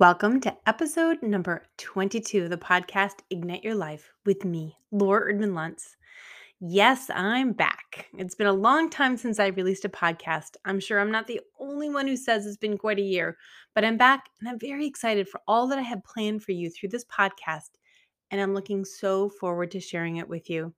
Welcome 0.00 0.40
to 0.40 0.56
episode 0.66 1.22
number 1.22 1.62
22 1.78 2.44
of 2.44 2.50
the 2.50 2.56
podcast 2.56 3.20
Ignite 3.30 3.62
Your 3.62 3.76
Life 3.76 4.10
with 4.26 4.44
me, 4.44 4.76
Laura 4.90 5.32
Erdman 5.32 5.52
Luntz. 5.52 5.94
Yes, 6.58 7.10
I'm 7.14 7.52
back. 7.52 8.08
It's 8.18 8.34
been 8.34 8.48
a 8.48 8.52
long 8.52 8.90
time 8.90 9.16
since 9.16 9.38
I 9.38 9.46
released 9.48 9.84
a 9.84 9.88
podcast. 9.88 10.56
I'm 10.64 10.80
sure 10.80 10.98
I'm 10.98 11.12
not 11.12 11.28
the 11.28 11.40
only 11.60 11.90
one 11.90 12.08
who 12.08 12.16
says 12.16 12.44
it's 12.44 12.56
been 12.56 12.76
quite 12.76 12.98
a 12.98 13.02
year, 13.02 13.36
but 13.72 13.84
I'm 13.84 13.96
back 13.96 14.30
and 14.40 14.48
I'm 14.48 14.58
very 14.58 14.84
excited 14.84 15.28
for 15.28 15.40
all 15.46 15.68
that 15.68 15.78
I 15.78 15.82
have 15.82 16.02
planned 16.02 16.42
for 16.42 16.50
you 16.50 16.70
through 16.70 16.88
this 16.88 17.04
podcast. 17.04 17.70
And 18.32 18.40
I'm 18.40 18.52
looking 18.52 18.84
so 18.84 19.28
forward 19.28 19.70
to 19.70 19.80
sharing 19.80 20.16
it 20.16 20.28
with 20.28 20.50
you. 20.50 20.74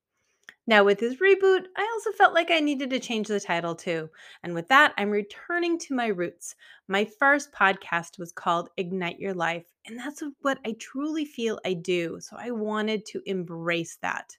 Now, 0.68 0.82
with 0.82 0.98
this 0.98 1.16
reboot, 1.16 1.66
I 1.76 1.88
also 1.94 2.10
felt 2.10 2.34
like 2.34 2.50
I 2.50 2.58
needed 2.58 2.90
to 2.90 2.98
change 2.98 3.28
the 3.28 3.38
title 3.38 3.76
too. 3.76 4.10
And 4.42 4.52
with 4.52 4.66
that, 4.66 4.94
I'm 4.98 5.10
returning 5.10 5.78
to 5.78 5.94
my 5.94 6.08
roots. 6.08 6.56
My 6.88 7.04
first 7.04 7.52
podcast 7.52 8.18
was 8.18 8.32
called 8.32 8.70
Ignite 8.76 9.20
Your 9.20 9.32
Life, 9.32 9.66
and 9.86 9.96
that's 9.96 10.24
what 10.40 10.58
I 10.66 10.74
truly 10.80 11.24
feel 11.24 11.60
I 11.64 11.74
do. 11.74 12.18
So 12.20 12.36
I 12.36 12.50
wanted 12.50 13.06
to 13.06 13.22
embrace 13.26 13.98
that. 14.02 14.36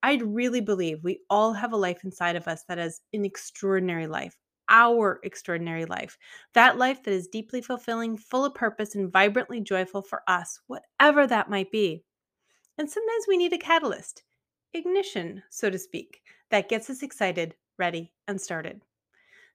I 0.00 0.18
really 0.22 0.60
believe 0.60 1.02
we 1.02 1.22
all 1.28 1.52
have 1.54 1.72
a 1.72 1.76
life 1.76 2.04
inside 2.04 2.36
of 2.36 2.46
us 2.46 2.62
that 2.68 2.78
is 2.78 3.00
an 3.12 3.24
extraordinary 3.24 4.06
life, 4.06 4.36
our 4.68 5.18
extraordinary 5.24 5.86
life. 5.86 6.18
That 6.54 6.78
life 6.78 7.02
that 7.02 7.12
is 7.12 7.26
deeply 7.26 7.62
fulfilling, 7.62 8.16
full 8.16 8.44
of 8.44 8.54
purpose, 8.54 8.94
and 8.94 9.12
vibrantly 9.12 9.60
joyful 9.60 10.02
for 10.02 10.22
us, 10.28 10.60
whatever 10.68 11.26
that 11.26 11.50
might 11.50 11.72
be. 11.72 12.04
And 12.78 12.88
sometimes 12.88 13.24
we 13.26 13.36
need 13.36 13.52
a 13.52 13.58
catalyst 13.58 14.22
ignition, 14.74 15.42
so 15.50 15.70
to 15.70 15.78
speak, 15.78 16.22
that 16.50 16.68
gets 16.68 16.90
us 16.90 17.02
excited, 17.02 17.54
ready, 17.78 18.12
and 18.26 18.40
started. 18.40 18.82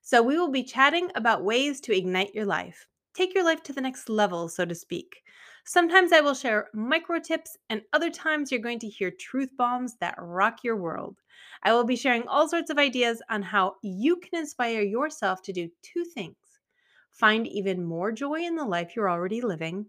So, 0.02 0.22
we 0.22 0.38
will 0.38 0.50
be 0.50 0.62
chatting 0.64 1.10
about 1.14 1.44
ways 1.44 1.80
to 1.82 1.96
ignite 1.96 2.34
your 2.34 2.46
life, 2.46 2.86
take 3.14 3.34
your 3.34 3.44
life 3.44 3.62
to 3.64 3.72
the 3.72 3.80
next 3.80 4.08
level, 4.08 4.48
so 4.48 4.64
to 4.64 4.74
speak. 4.74 5.22
Sometimes 5.64 6.12
I 6.12 6.20
will 6.20 6.34
share 6.34 6.68
micro 6.74 7.18
tips, 7.18 7.56
and 7.70 7.82
other 7.92 8.10
times 8.10 8.52
you're 8.52 8.60
going 8.60 8.80
to 8.80 8.88
hear 8.88 9.10
truth 9.10 9.50
bombs 9.56 9.96
that 9.96 10.14
rock 10.18 10.64
your 10.64 10.76
world. 10.76 11.20
I 11.62 11.72
will 11.72 11.84
be 11.84 11.96
sharing 11.96 12.28
all 12.28 12.48
sorts 12.48 12.70
of 12.70 12.78
ideas 12.78 13.22
on 13.30 13.42
how 13.42 13.76
you 13.82 14.16
can 14.16 14.38
inspire 14.38 14.82
yourself 14.82 15.42
to 15.42 15.52
do 15.52 15.70
two 15.82 16.04
things 16.04 16.36
find 17.10 17.46
even 17.46 17.84
more 17.84 18.10
joy 18.12 18.40
in 18.40 18.56
the 18.56 18.64
life 18.64 18.94
you're 18.94 19.08
already 19.10 19.40
living, 19.40 19.86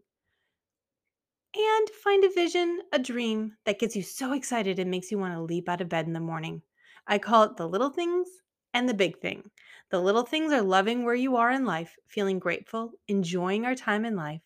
and 1.56 1.90
find 1.90 2.24
a 2.24 2.30
vision, 2.30 2.82
a 2.92 3.00
dream 3.00 3.56
that 3.66 3.80
gets 3.80 3.96
you 3.96 4.04
so 4.04 4.34
excited 4.34 4.78
it 4.78 4.88
makes 4.88 5.12
you 5.12 5.18
want 5.18 5.34
to 5.34 5.42
leap 5.42 5.70
out 5.70 5.82
of 5.82 5.90
bed 5.90 6.06
in 6.06 6.14
the 6.14 6.20
morning. 6.20 6.62
I 7.08 7.18
call 7.18 7.44
it 7.44 7.58
the 7.58 7.68
little 7.68 7.90
things 7.90 8.28
and 8.74 8.90
the 8.90 8.94
big 8.94 9.20
thing. 9.20 9.50
The 9.90 10.02
little 10.02 10.24
things 10.24 10.52
are 10.52 10.62
loving 10.62 11.06
where 11.06 11.16
you 11.16 11.38
are 11.38 11.52
in 11.52 11.66
life, 11.66 11.96
feeling 12.08 12.40
grateful, 12.40 12.92
enjoying 13.08 13.66
our 13.66 13.76
time 13.76 14.04
in 14.04 14.16
life. 14.16 14.42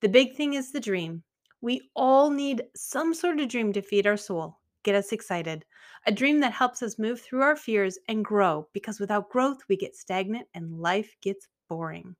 The 0.00 0.08
big 0.08 0.34
thing 0.34 0.54
is 0.54 0.72
the 0.72 0.80
dream. 0.80 1.22
We 1.60 1.90
all 1.94 2.30
need 2.30 2.64
some 2.74 3.12
sort 3.12 3.40
of 3.40 3.48
dream 3.48 3.72
to 3.74 3.82
feed 3.82 4.06
our 4.06 4.16
soul, 4.16 4.58
get 4.82 4.94
us 4.94 5.12
excited. 5.12 5.64
A 6.06 6.12
dream 6.12 6.40
that 6.40 6.52
helps 6.52 6.82
us 6.82 6.98
move 6.98 7.20
through 7.20 7.42
our 7.42 7.56
fears 7.56 7.98
and 8.08 8.24
grow 8.24 8.68
because 8.72 9.00
without 9.00 9.30
growth, 9.30 9.58
we 9.68 9.76
get 9.76 9.96
stagnant 9.96 10.48
and 10.54 10.80
life 10.80 11.16
gets 11.20 11.48
boring. 11.68 12.16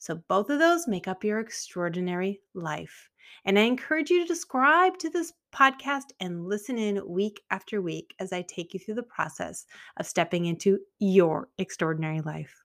So, 0.00 0.16
both 0.28 0.48
of 0.48 0.58
those 0.58 0.88
make 0.88 1.06
up 1.06 1.22
your 1.24 1.40
extraordinary 1.40 2.40
life. 2.54 3.10
And 3.44 3.58
I 3.58 3.62
encourage 3.62 4.08
you 4.08 4.20
to 4.20 4.34
subscribe 4.34 4.96
to 4.98 5.10
this 5.10 5.34
podcast 5.54 6.06
and 6.20 6.46
listen 6.46 6.78
in 6.78 7.06
week 7.06 7.42
after 7.50 7.82
week 7.82 8.14
as 8.18 8.32
I 8.32 8.40
take 8.42 8.72
you 8.72 8.80
through 8.80 8.94
the 8.94 9.02
process 9.02 9.66
of 9.98 10.06
stepping 10.06 10.46
into 10.46 10.78
your 11.00 11.50
extraordinary 11.58 12.22
life. 12.22 12.64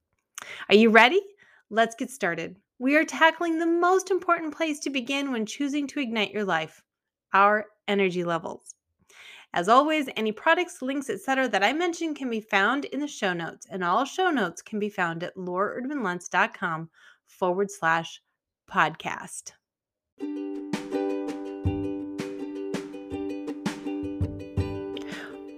Are 0.70 0.76
you 0.76 0.90
ready? 0.90 1.22
Let's 1.70 1.96
get 1.96 2.10
started. 2.10 2.56
We 2.80 2.96
are 2.96 3.04
tackling 3.04 3.60
the 3.60 3.66
most 3.66 4.12
important 4.12 4.56
place 4.56 4.80
to 4.80 4.90
begin 4.90 5.34
when 5.34 5.46
choosing 5.46 5.88
to 5.88 6.00
ignite 6.00 6.32
your 6.32 6.46
life 6.46 6.82
our 7.34 7.66
energy 7.90 8.24
levels. 8.24 8.76
As 9.54 9.68
always, 9.68 10.08
any 10.16 10.32
products, 10.32 10.82
links, 10.82 11.10
etc. 11.10 11.50
that 11.50 11.64
I 11.64 11.74
mentioned 11.74 12.16
can 12.16 12.30
be 12.30 12.42
found 12.42 12.86
in 12.86 13.00
the 13.02 13.08
show 13.08 13.34
notes, 13.34 13.68
and 13.70 13.84
all 13.84 14.06
show 14.06 14.30
notes 14.30 14.62
can 14.62 14.80
be 14.80 14.90
found 14.90 15.24
at 15.24 15.36
lauraerdmanluntz.com 15.36 16.90
forward 17.28 17.72
slash 17.72 18.22
podcast. 18.72 19.52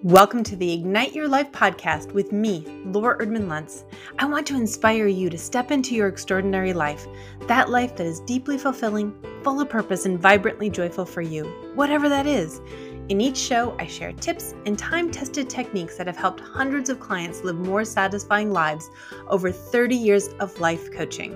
Welcome 0.03 0.43
to 0.45 0.55
the 0.55 0.71
Ignite 0.71 1.13
Your 1.13 1.27
Life 1.27 1.51
podcast 1.51 2.13
with 2.13 2.31
me, 2.31 2.63
Laura 2.85 3.17
Erdman 3.17 3.47
Luntz. 3.47 3.83
I 4.19 4.25
want 4.25 4.47
to 4.47 4.55
inspire 4.55 5.07
you 5.07 5.29
to 5.29 5.37
step 5.37 5.69
into 5.69 5.95
your 5.95 6.07
extraordinary 6.07 6.71
life, 6.71 7.05
that 7.47 7.69
life 7.69 7.95
that 7.97 8.07
is 8.07 8.21
deeply 8.21 8.57
fulfilling, 8.57 9.13
full 9.43 9.59
of 9.59 9.69
purpose, 9.69 10.05
and 10.05 10.17
vibrantly 10.17 10.69
joyful 10.69 11.05
for 11.05 11.21
you, 11.21 11.43
whatever 11.75 12.07
that 12.07 12.25
is. 12.25 12.61
In 13.09 13.19
each 13.19 13.37
show, 13.37 13.75
I 13.79 13.87
share 13.87 14.13
tips 14.13 14.53
and 14.65 14.79
time 14.79 15.11
tested 15.11 15.49
techniques 15.49 15.97
that 15.97 16.07
have 16.07 16.15
helped 16.15 16.39
hundreds 16.39 16.89
of 16.89 16.99
clients 17.01 17.43
live 17.43 17.57
more 17.57 17.83
satisfying 17.83 18.51
lives 18.51 18.89
over 19.27 19.51
30 19.51 19.95
years 19.95 20.29
of 20.39 20.57
life 20.59 20.91
coaching. 20.91 21.35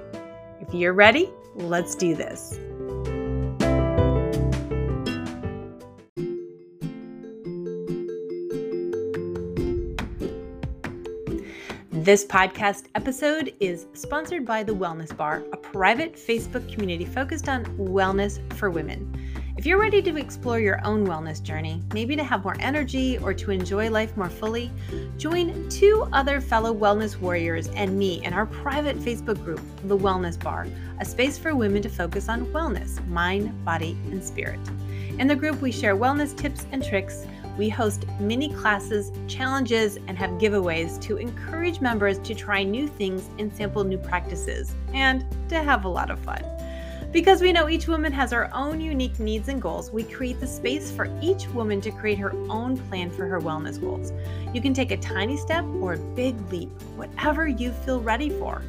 If 0.62 0.76
you're 0.76 0.94
ready, 0.94 1.30
let's 1.56 1.96
do 1.96 2.14
this. 2.14 2.60
This 11.92 12.26
podcast 12.26 12.86
episode 12.96 13.54
is 13.60 13.88
sponsored 13.94 14.46
by 14.46 14.64
The 14.64 14.74
Wellness 14.74 15.16
Bar, 15.16 15.44
a 15.52 15.58
private 15.58 16.14
Facebook 16.14 16.72
community 16.72 17.06
focused 17.06 17.50
on 17.50 17.66
wellness 17.78 18.40
for 18.54 18.70
women. 18.70 19.21
If 19.62 19.68
you're 19.68 19.80
ready 19.80 20.02
to 20.02 20.18
explore 20.18 20.60
your 20.60 20.84
own 20.84 21.06
wellness 21.06 21.40
journey, 21.40 21.84
maybe 21.94 22.16
to 22.16 22.24
have 22.24 22.44
more 22.44 22.56
energy 22.60 23.20
or 23.20 23.32
to 23.36 23.52
enjoy 23.52 23.92
life 23.92 24.18
more 24.18 24.28
fully, 24.28 24.72
join 25.18 25.70
two 25.70 26.08
other 26.12 26.42
fellow 26.42 26.74
wellness 26.74 27.20
warriors 27.20 27.68
and 27.76 27.96
me 27.96 28.26
in 28.26 28.34
our 28.34 28.48
private 28.48 28.98
Facebook 28.98 29.38
group, 29.44 29.62
The 29.84 29.96
Wellness 29.96 30.44
Bar, 30.44 30.66
a 31.00 31.06
space 31.06 31.38
for 31.38 31.54
women 31.54 31.84
to 31.84 31.90
focus 31.90 32.28
on 32.28 32.48
wellness, 32.48 33.08
mind, 33.08 33.64
body, 33.64 33.96
and 34.10 34.24
spirit. 34.24 34.60
In 35.20 35.28
the 35.28 35.36
group, 35.36 35.62
we 35.62 35.72
share 35.72 35.96
wellness 35.96 36.36
tips 36.36 36.66
and 36.72 36.84
tricks. 36.84 37.28
We 37.56 37.70
host 37.70 38.08
mini 38.20 38.52
classes, 38.52 39.12
challenges, 39.28 39.98
and 40.08 40.18
have 40.18 40.32
giveaways 40.42 41.00
to 41.02 41.18
encourage 41.18 41.82
members 41.82 42.18
to 42.18 42.34
try 42.34 42.64
new 42.64 42.88
things 42.88 43.30
and 43.38 43.54
sample 43.56 43.84
new 43.84 44.00
practices, 44.00 44.74
and 44.96 45.24
to 45.50 45.62
have 45.62 45.86
a 45.86 45.88
lot 45.88 46.10
of 46.10 46.18
fun. 46.18 46.44
Because 47.12 47.42
we 47.42 47.52
know 47.52 47.68
each 47.68 47.90
woman 47.90 48.14
has 48.14 48.32
her 48.32 48.50
own 48.56 48.80
unique 48.80 49.20
needs 49.20 49.50
and 49.50 49.62
goals, 49.62 49.92
we 49.92 50.04
create 50.04 50.40
the 50.40 50.48
space 50.48 50.92
for 50.92 51.10
each 51.22 51.46
woman 51.50 51.82
to 51.82 51.92
create 51.92 52.18
her 52.18 52.32
own 52.50 52.78
plan 52.88 53.12
for 53.12 53.28
her 53.28 53.42
wellness 53.42 53.82
goals. 53.82 54.14
You 54.54 54.62
can 54.62 54.74
take 54.74 54.92
a 54.92 54.98
tiny 54.98 55.36
step 55.36 55.66
or 55.82 55.94
a 55.94 55.98
big 55.98 56.40
leap, 56.50 56.70
whatever 56.96 57.50
you 57.50 57.74
feel 57.74 58.00
ready 58.00 58.30
for. 58.30 58.62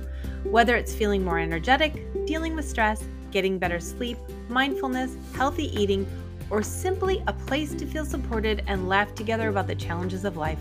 Whether 0.42 0.74
it's 0.74 0.92
feeling 0.92 1.24
more 1.24 1.38
energetic, 1.38 2.04
dealing 2.26 2.56
with 2.56 2.68
stress, 2.68 3.04
getting 3.30 3.60
better 3.60 3.78
sleep, 3.78 4.18
mindfulness, 4.48 5.14
healthy 5.36 5.72
eating, 5.80 6.04
or 6.50 6.64
simply 6.64 7.22
a 7.28 7.32
place 7.32 7.72
to 7.74 7.86
feel 7.86 8.04
supported 8.04 8.64
and 8.66 8.88
laugh 8.88 9.14
together 9.14 9.50
about 9.50 9.68
the 9.68 9.76
challenges 9.76 10.24
of 10.24 10.36
life. 10.36 10.58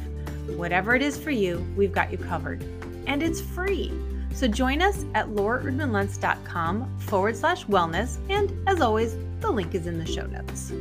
Whatever 0.56 0.94
it 0.94 1.02
is 1.02 1.18
for 1.18 1.32
you, 1.32 1.66
we've 1.76 1.92
got 1.92 2.12
you 2.12 2.20
covered. 2.20 2.64
And 3.08 3.24
it's 3.24 3.42
free. 3.42 3.92
So 4.34 4.48
join 4.48 4.82
us 4.82 5.06
at 5.14 5.28
lauraerdmanluntz.com 5.28 7.00
forward 7.00 7.36
slash 7.36 7.66
wellness. 7.66 8.18
And 8.30 8.52
as 8.68 8.82
always, 8.82 9.16
the 9.40 9.52
link 9.52 9.76
is 9.76 9.88
in 9.88 10.00
the 10.00 10.06
show 10.06 10.26
notes. 10.26 10.72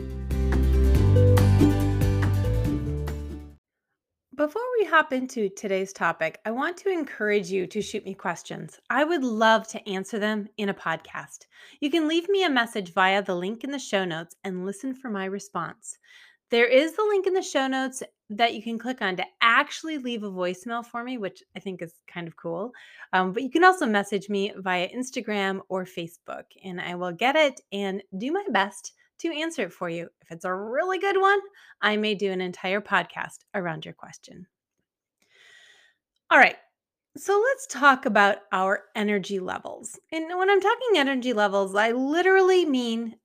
Before 4.40 4.62
we 4.78 4.86
hop 4.86 5.12
into 5.12 5.50
today's 5.50 5.92
topic, 5.92 6.40
I 6.46 6.50
want 6.50 6.78
to 6.78 6.88
encourage 6.88 7.50
you 7.50 7.66
to 7.66 7.82
shoot 7.82 8.06
me 8.06 8.14
questions. 8.14 8.80
I 8.88 9.04
would 9.04 9.22
love 9.22 9.68
to 9.68 9.86
answer 9.86 10.18
them 10.18 10.48
in 10.56 10.70
a 10.70 10.74
podcast. 10.74 11.44
You 11.80 11.90
can 11.90 12.08
leave 12.08 12.26
me 12.26 12.44
a 12.44 12.48
message 12.48 12.94
via 12.94 13.22
the 13.22 13.34
link 13.34 13.64
in 13.64 13.70
the 13.70 13.78
show 13.78 14.06
notes 14.06 14.34
and 14.42 14.64
listen 14.64 14.94
for 14.94 15.10
my 15.10 15.26
response. 15.26 15.98
There 16.50 16.66
is 16.66 16.92
the 16.92 17.04
link 17.08 17.26
in 17.26 17.32
the 17.32 17.42
show 17.42 17.68
notes 17.68 18.02
that 18.28 18.54
you 18.54 18.62
can 18.62 18.78
click 18.78 19.02
on 19.02 19.16
to 19.16 19.24
actually 19.40 19.98
leave 19.98 20.24
a 20.24 20.30
voicemail 20.30 20.84
for 20.84 21.02
me, 21.04 21.16
which 21.16 21.42
I 21.56 21.60
think 21.60 21.80
is 21.80 21.94
kind 22.06 22.26
of 22.26 22.36
cool. 22.36 22.72
Um, 23.12 23.32
but 23.32 23.42
you 23.42 23.50
can 23.50 23.64
also 23.64 23.86
message 23.86 24.28
me 24.28 24.52
via 24.56 24.88
Instagram 24.88 25.60
or 25.68 25.84
Facebook, 25.84 26.44
and 26.64 26.80
I 26.80 26.96
will 26.96 27.12
get 27.12 27.36
it 27.36 27.60
and 27.72 28.02
do 28.18 28.32
my 28.32 28.44
best 28.50 28.92
to 29.18 29.32
answer 29.32 29.62
it 29.62 29.72
for 29.72 29.88
you. 29.88 30.08
If 30.22 30.32
it's 30.32 30.44
a 30.44 30.54
really 30.54 30.98
good 30.98 31.20
one, 31.20 31.38
I 31.82 31.96
may 31.96 32.14
do 32.14 32.32
an 32.32 32.40
entire 32.40 32.80
podcast 32.80 33.38
around 33.54 33.84
your 33.84 33.94
question. 33.94 34.46
All 36.30 36.38
right, 36.38 36.56
so 37.16 37.40
let's 37.40 37.66
talk 37.66 38.06
about 38.06 38.38
our 38.52 38.84
energy 38.94 39.40
levels. 39.40 39.98
And 40.12 40.26
when 40.38 40.48
I'm 40.48 40.60
talking 40.60 40.96
energy 40.96 41.32
levels, 41.32 41.74
I 41.74 41.92
literally 41.92 42.64
mean 42.64 43.16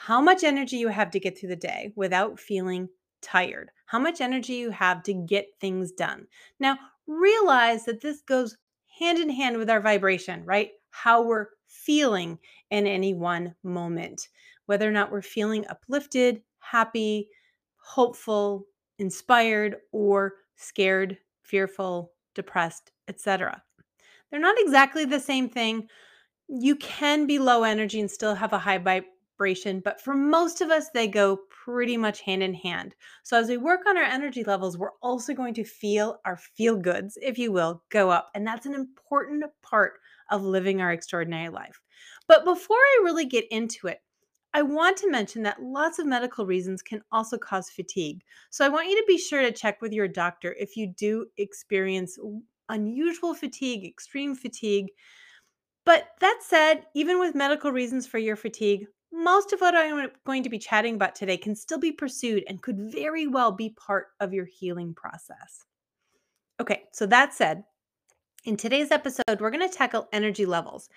how 0.00 0.20
much 0.20 0.44
energy 0.44 0.76
you 0.76 0.86
have 0.86 1.10
to 1.10 1.18
get 1.18 1.36
through 1.36 1.48
the 1.48 1.56
day 1.56 1.92
without 1.96 2.38
feeling 2.38 2.88
tired, 3.20 3.72
how 3.86 3.98
much 3.98 4.20
energy 4.20 4.52
you 4.54 4.70
have 4.70 5.02
to 5.02 5.12
get 5.12 5.48
things 5.60 5.90
done. 5.90 6.24
Now, 6.60 6.78
realize 7.08 7.84
that 7.86 8.00
this 8.00 8.20
goes 8.20 8.56
hand 9.00 9.18
in 9.18 9.28
hand 9.28 9.56
with 9.56 9.68
our 9.68 9.80
vibration, 9.80 10.44
right? 10.44 10.70
How 10.90 11.22
we're 11.22 11.48
feeling 11.66 12.38
in 12.70 12.86
any 12.86 13.12
one 13.12 13.56
moment, 13.64 14.28
whether 14.66 14.88
or 14.88 14.92
not 14.92 15.10
we're 15.10 15.20
feeling 15.20 15.66
uplifted, 15.68 16.42
happy, 16.60 17.28
hopeful, 17.78 18.66
inspired, 19.00 19.78
or 19.90 20.34
scared, 20.54 21.18
fearful, 21.42 22.12
depressed, 22.36 22.92
etc. 23.08 23.64
They're 24.30 24.38
not 24.38 24.60
exactly 24.60 25.06
the 25.06 25.18
same 25.18 25.48
thing. 25.48 25.88
You 26.46 26.76
can 26.76 27.26
be 27.26 27.40
low 27.40 27.64
energy 27.64 27.98
and 27.98 28.08
still 28.08 28.36
have 28.36 28.52
a 28.52 28.58
high 28.58 28.78
but 29.84 30.00
for 30.00 30.14
most 30.14 30.60
of 30.60 30.70
us, 30.70 30.90
they 30.90 31.06
go 31.06 31.38
pretty 31.64 31.96
much 31.96 32.20
hand 32.20 32.42
in 32.42 32.54
hand. 32.54 32.94
So, 33.22 33.38
as 33.38 33.48
we 33.48 33.56
work 33.56 33.86
on 33.86 33.96
our 33.96 34.02
energy 34.02 34.42
levels, 34.42 34.76
we're 34.76 34.98
also 35.00 35.32
going 35.32 35.54
to 35.54 35.64
feel 35.64 36.18
our 36.24 36.36
feel 36.36 36.76
goods, 36.76 37.16
if 37.22 37.38
you 37.38 37.52
will, 37.52 37.82
go 37.90 38.10
up. 38.10 38.30
And 38.34 38.46
that's 38.46 38.66
an 38.66 38.74
important 38.74 39.44
part 39.62 39.94
of 40.30 40.42
living 40.42 40.80
our 40.80 40.92
extraordinary 40.92 41.48
life. 41.50 41.80
But 42.26 42.44
before 42.44 42.76
I 42.76 43.00
really 43.04 43.26
get 43.26 43.46
into 43.50 43.86
it, 43.86 44.00
I 44.54 44.62
want 44.62 44.96
to 44.98 45.10
mention 45.10 45.42
that 45.42 45.62
lots 45.62 45.98
of 45.98 46.06
medical 46.06 46.46
reasons 46.46 46.82
can 46.82 47.02
also 47.12 47.38
cause 47.38 47.70
fatigue. 47.70 48.22
So 48.50 48.64
I 48.64 48.70
want 48.70 48.88
you 48.88 48.96
to 48.96 49.04
be 49.06 49.18
sure 49.18 49.42
to 49.42 49.52
check 49.52 49.80
with 49.80 49.92
your 49.92 50.08
doctor 50.08 50.56
if 50.58 50.76
you 50.76 50.92
do 50.96 51.26
experience 51.36 52.18
unusual 52.68 53.34
fatigue, 53.34 53.84
extreme 53.84 54.34
fatigue. 54.34 54.86
But 55.84 56.08
that 56.20 56.40
said, 56.42 56.86
even 56.94 57.18
with 57.18 57.34
medical 57.34 57.72
reasons 57.72 58.06
for 58.06 58.18
your 58.18 58.36
fatigue, 58.36 58.86
most 59.12 59.52
of 59.52 59.60
what 59.60 59.74
I'm 59.74 60.10
going 60.24 60.42
to 60.42 60.48
be 60.48 60.58
chatting 60.58 60.94
about 60.94 61.14
today 61.14 61.36
can 61.36 61.54
still 61.54 61.78
be 61.78 61.92
pursued 61.92 62.44
and 62.48 62.62
could 62.62 62.78
very 62.78 63.26
well 63.26 63.52
be 63.52 63.70
part 63.70 64.08
of 64.20 64.32
your 64.32 64.46
healing 64.46 64.94
process. 64.94 65.64
Okay, 66.60 66.84
so 66.92 67.06
that 67.06 67.32
said, 67.32 67.64
in 68.44 68.56
today's 68.56 68.90
episode, 68.90 69.40
we're 69.40 69.50
going 69.50 69.68
to 69.68 69.74
tackle 69.74 70.08
energy 70.12 70.46
levels. 70.46 70.88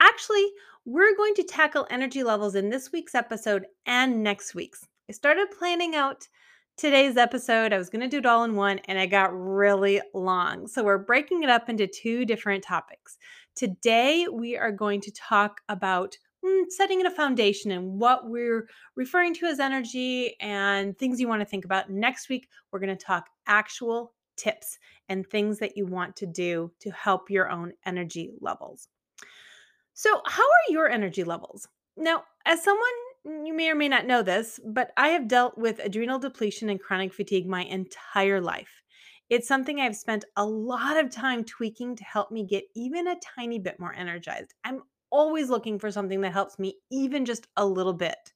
Actually, 0.00 0.46
we're 0.84 1.16
going 1.16 1.34
to 1.34 1.42
tackle 1.42 1.86
energy 1.90 2.22
levels 2.22 2.54
in 2.54 2.70
this 2.70 2.92
week's 2.92 3.14
episode 3.14 3.66
and 3.86 4.22
next 4.22 4.54
week's. 4.54 4.86
I 5.08 5.12
started 5.12 5.48
planning 5.58 5.94
out 5.94 6.28
today's 6.76 7.16
episode. 7.16 7.72
I 7.72 7.78
was 7.78 7.90
going 7.90 8.02
to 8.02 8.08
do 8.08 8.18
it 8.18 8.26
all 8.26 8.44
in 8.44 8.54
one 8.54 8.78
and 8.86 8.98
it 8.98 9.08
got 9.08 9.30
really 9.32 10.00
long. 10.14 10.66
So 10.68 10.84
we're 10.84 10.98
breaking 10.98 11.42
it 11.42 11.50
up 11.50 11.68
into 11.68 11.86
two 11.86 12.24
different 12.24 12.62
topics. 12.62 13.18
Today, 13.56 14.26
we 14.32 14.56
are 14.56 14.70
going 14.70 15.00
to 15.00 15.10
talk 15.10 15.60
about 15.68 16.16
Mm, 16.44 16.70
setting 16.70 17.00
it 17.00 17.06
a 17.06 17.10
foundation 17.10 17.72
and 17.72 17.98
what 17.98 18.28
we're 18.28 18.68
referring 18.94 19.34
to 19.34 19.46
as 19.46 19.58
energy 19.58 20.36
and 20.40 20.96
things 20.96 21.20
you 21.20 21.26
want 21.26 21.40
to 21.40 21.46
think 21.46 21.64
about. 21.64 21.90
Next 21.90 22.28
week, 22.28 22.48
we're 22.70 22.78
going 22.78 22.96
to 22.96 23.04
talk 23.04 23.28
actual 23.46 24.14
tips 24.36 24.78
and 25.08 25.26
things 25.26 25.58
that 25.58 25.76
you 25.76 25.84
want 25.84 26.14
to 26.16 26.26
do 26.26 26.70
to 26.80 26.90
help 26.90 27.28
your 27.28 27.50
own 27.50 27.72
energy 27.84 28.30
levels. 28.40 28.88
So, 29.94 30.22
how 30.26 30.44
are 30.44 30.72
your 30.72 30.88
energy 30.88 31.24
levels? 31.24 31.66
Now, 31.96 32.22
as 32.46 32.62
someone 32.62 32.88
you 33.44 33.52
may 33.52 33.68
or 33.68 33.74
may 33.74 33.88
not 33.88 34.06
know 34.06 34.22
this, 34.22 34.60
but 34.64 34.92
I 34.96 35.08
have 35.08 35.28
dealt 35.28 35.58
with 35.58 35.80
adrenal 35.80 36.18
depletion 36.18 36.70
and 36.70 36.80
chronic 36.80 37.12
fatigue 37.12 37.46
my 37.46 37.64
entire 37.64 38.40
life. 38.40 38.82
It's 39.28 39.48
something 39.48 39.80
I've 39.80 39.96
spent 39.96 40.24
a 40.36 40.46
lot 40.46 40.96
of 40.96 41.10
time 41.10 41.44
tweaking 41.44 41.96
to 41.96 42.04
help 42.04 42.30
me 42.30 42.46
get 42.46 42.64
even 42.74 43.08
a 43.08 43.16
tiny 43.36 43.58
bit 43.58 43.78
more 43.78 43.92
energized. 43.92 44.54
I'm 44.64 44.82
always 45.10 45.48
looking 45.48 45.78
for 45.78 45.90
something 45.90 46.20
that 46.20 46.32
helps 46.32 46.58
me 46.58 46.76
even 46.90 47.24
just 47.24 47.46
a 47.56 47.66
little 47.66 47.92
bit. 47.92 48.32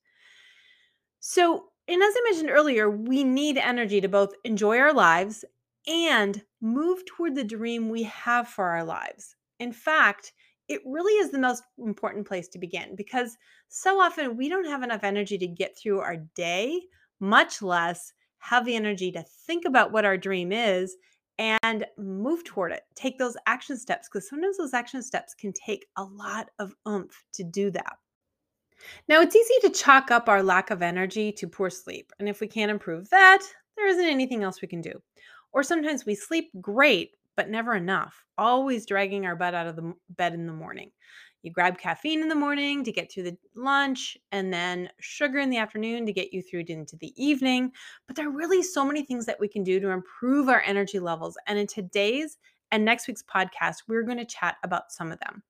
So, 1.21 1.67
and 1.89 2.03
as 2.03 2.15
I 2.17 2.21
mentioned 2.25 2.51
earlier, 2.51 2.91
we 2.91 3.25
need 3.25 3.59
energy 3.59 4.01
to 4.01 4.09
both 4.09 4.35
enjoy 4.45 4.79
our 4.79 4.93
lives 4.93 5.45
and 5.87 6.43
move 6.61 7.05
toward 7.05 7.35
the 7.35 7.45
dream 7.45 7.89
we 7.89 8.05
have 8.05 8.49
for 8.49 8.67
our 8.67 8.85
lives. 8.85 9.37
In 9.59 9.73
fact, 9.73 10.33
it 10.69 10.81
really 10.87 11.13
is 11.15 11.31
the 11.31 11.39
most 11.39 11.65
important 11.79 12.27
place 12.27 12.49
to 12.49 12.59
begin 12.59 12.95
because 12.97 13.37
so 13.69 14.01
often 14.01 14.37
we 14.37 14.49
don't 14.49 14.67
have 14.67 14.83
enough 14.83 15.05
energy 15.05 15.39
to 15.39 15.47
get 15.47 15.77
through 15.77 16.01
our 16.01 16.17
day, 16.35 16.81
much 17.21 17.63
less 17.63 18.13
have 18.39 18.65
the 18.65 18.75
energy 18.75 19.13
to 19.13 19.25
think 19.47 19.65
about 19.65 19.93
what 19.93 20.05
our 20.05 20.17
dream 20.17 20.51
is 20.53 20.97
and 21.39 21.87
move 21.99 22.45
toward 22.45 22.73
it. 22.73 22.83
Take 22.95 23.19
those 23.19 23.37
action 23.47 23.77
steps 23.77 24.09
because 24.09 24.29
sometimes 24.29 24.59
those 24.59 24.75
action 24.75 25.03
steps 25.03 25.35
can 25.35 25.53
take 25.53 25.87
a 25.97 26.05
lot 26.05 26.51
of 26.59 26.75
oomph 26.87 27.25
to 27.35 27.45
do 27.45 27.71
that. 27.71 27.97
Now, 29.09 29.21
it's 29.21 29.37
easy 29.37 29.55
to 29.63 29.71
chalk 29.71 30.11
up 30.11 30.29
our 30.29 30.43
lack 30.43 30.71
of 30.71 30.83
energy 30.83 31.33
to 31.33 31.47
poor 31.47 31.71
sleep. 31.71 32.13
And 32.19 32.29
if 32.29 32.41
we 32.41 32.49
can't 32.49 32.71
improve 32.71 33.09
that, 33.11 33.41
there 33.77 33.87
isn't 33.87 34.05
anything 34.05 34.43
else 34.43 34.61
we 34.61 34.69
can 34.69 34.81
do. 34.81 35.01
Or 35.53 35.63
sometimes 35.63 36.05
we 36.05 36.15
sleep 36.15 36.51
great, 36.61 37.11
but 37.37 37.49
never 37.49 37.75
enough, 37.75 38.25
always 38.37 38.87
dragging 38.87 39.27
our 39.27 39.37
butt 39.37 39.55
out 39.55 39.67
of 39.67 39.77
the 39.77 39.95
bed 40.11 40.35
in 40.35 40.47
the 40.47 40.53
morning. 40.53 40.91
You 41.43 41.51
grab 41.51 41.79
caffeine 41.79 42.23
in 42.23 42.29
the 42.29 42.35
morning 42.35 42.85
to 42.85 42.93
get 42.93 43.11
through 43.11 43.25
the 43.25 43.37
lunch, 43.57 44.17
and 44.31 44.53
then 44.53 44.89
sugar 45.01 45.39
in 45.39 45.51
the 45.51 45.59
afternoon 45.59 46.07
to 46.07 46.13
get 46.13 46.33
you 46.33 46.41
through 46.41 46.65
into 46.69 46.97
the 46.97 47.13
evening. 47.23 47.73
But 48.07 48.17
there 48.17 48.29
are 48.29 48.33
really 48.33 48.63
so 48.63 48.85
many 48.85 49.05
things 49.05 49.27
that 49.27 49.41
we 49.41 49.49
can 49.49 49.65
do 49.65 49.81
to 49.81 49.91
improve 49.91 50.49
our 50.49 50.63
energy 50.65 51.01
levels. 51.01 51.37
And 51.47 51.59
in 51.59 51.67
today's 51.67 52.39
and 52.71 52.85
next 52.85 53.09
week's 53.09 53.25
podcast, 53.25 53.83
we're 53.89 54.05
going 54.05 54.19
to 54.19 54.25
chat 54.25 54.57
about 54.63 54.93
some 54.93 55.13
of 55.13 55.19
them. 55.21 55.43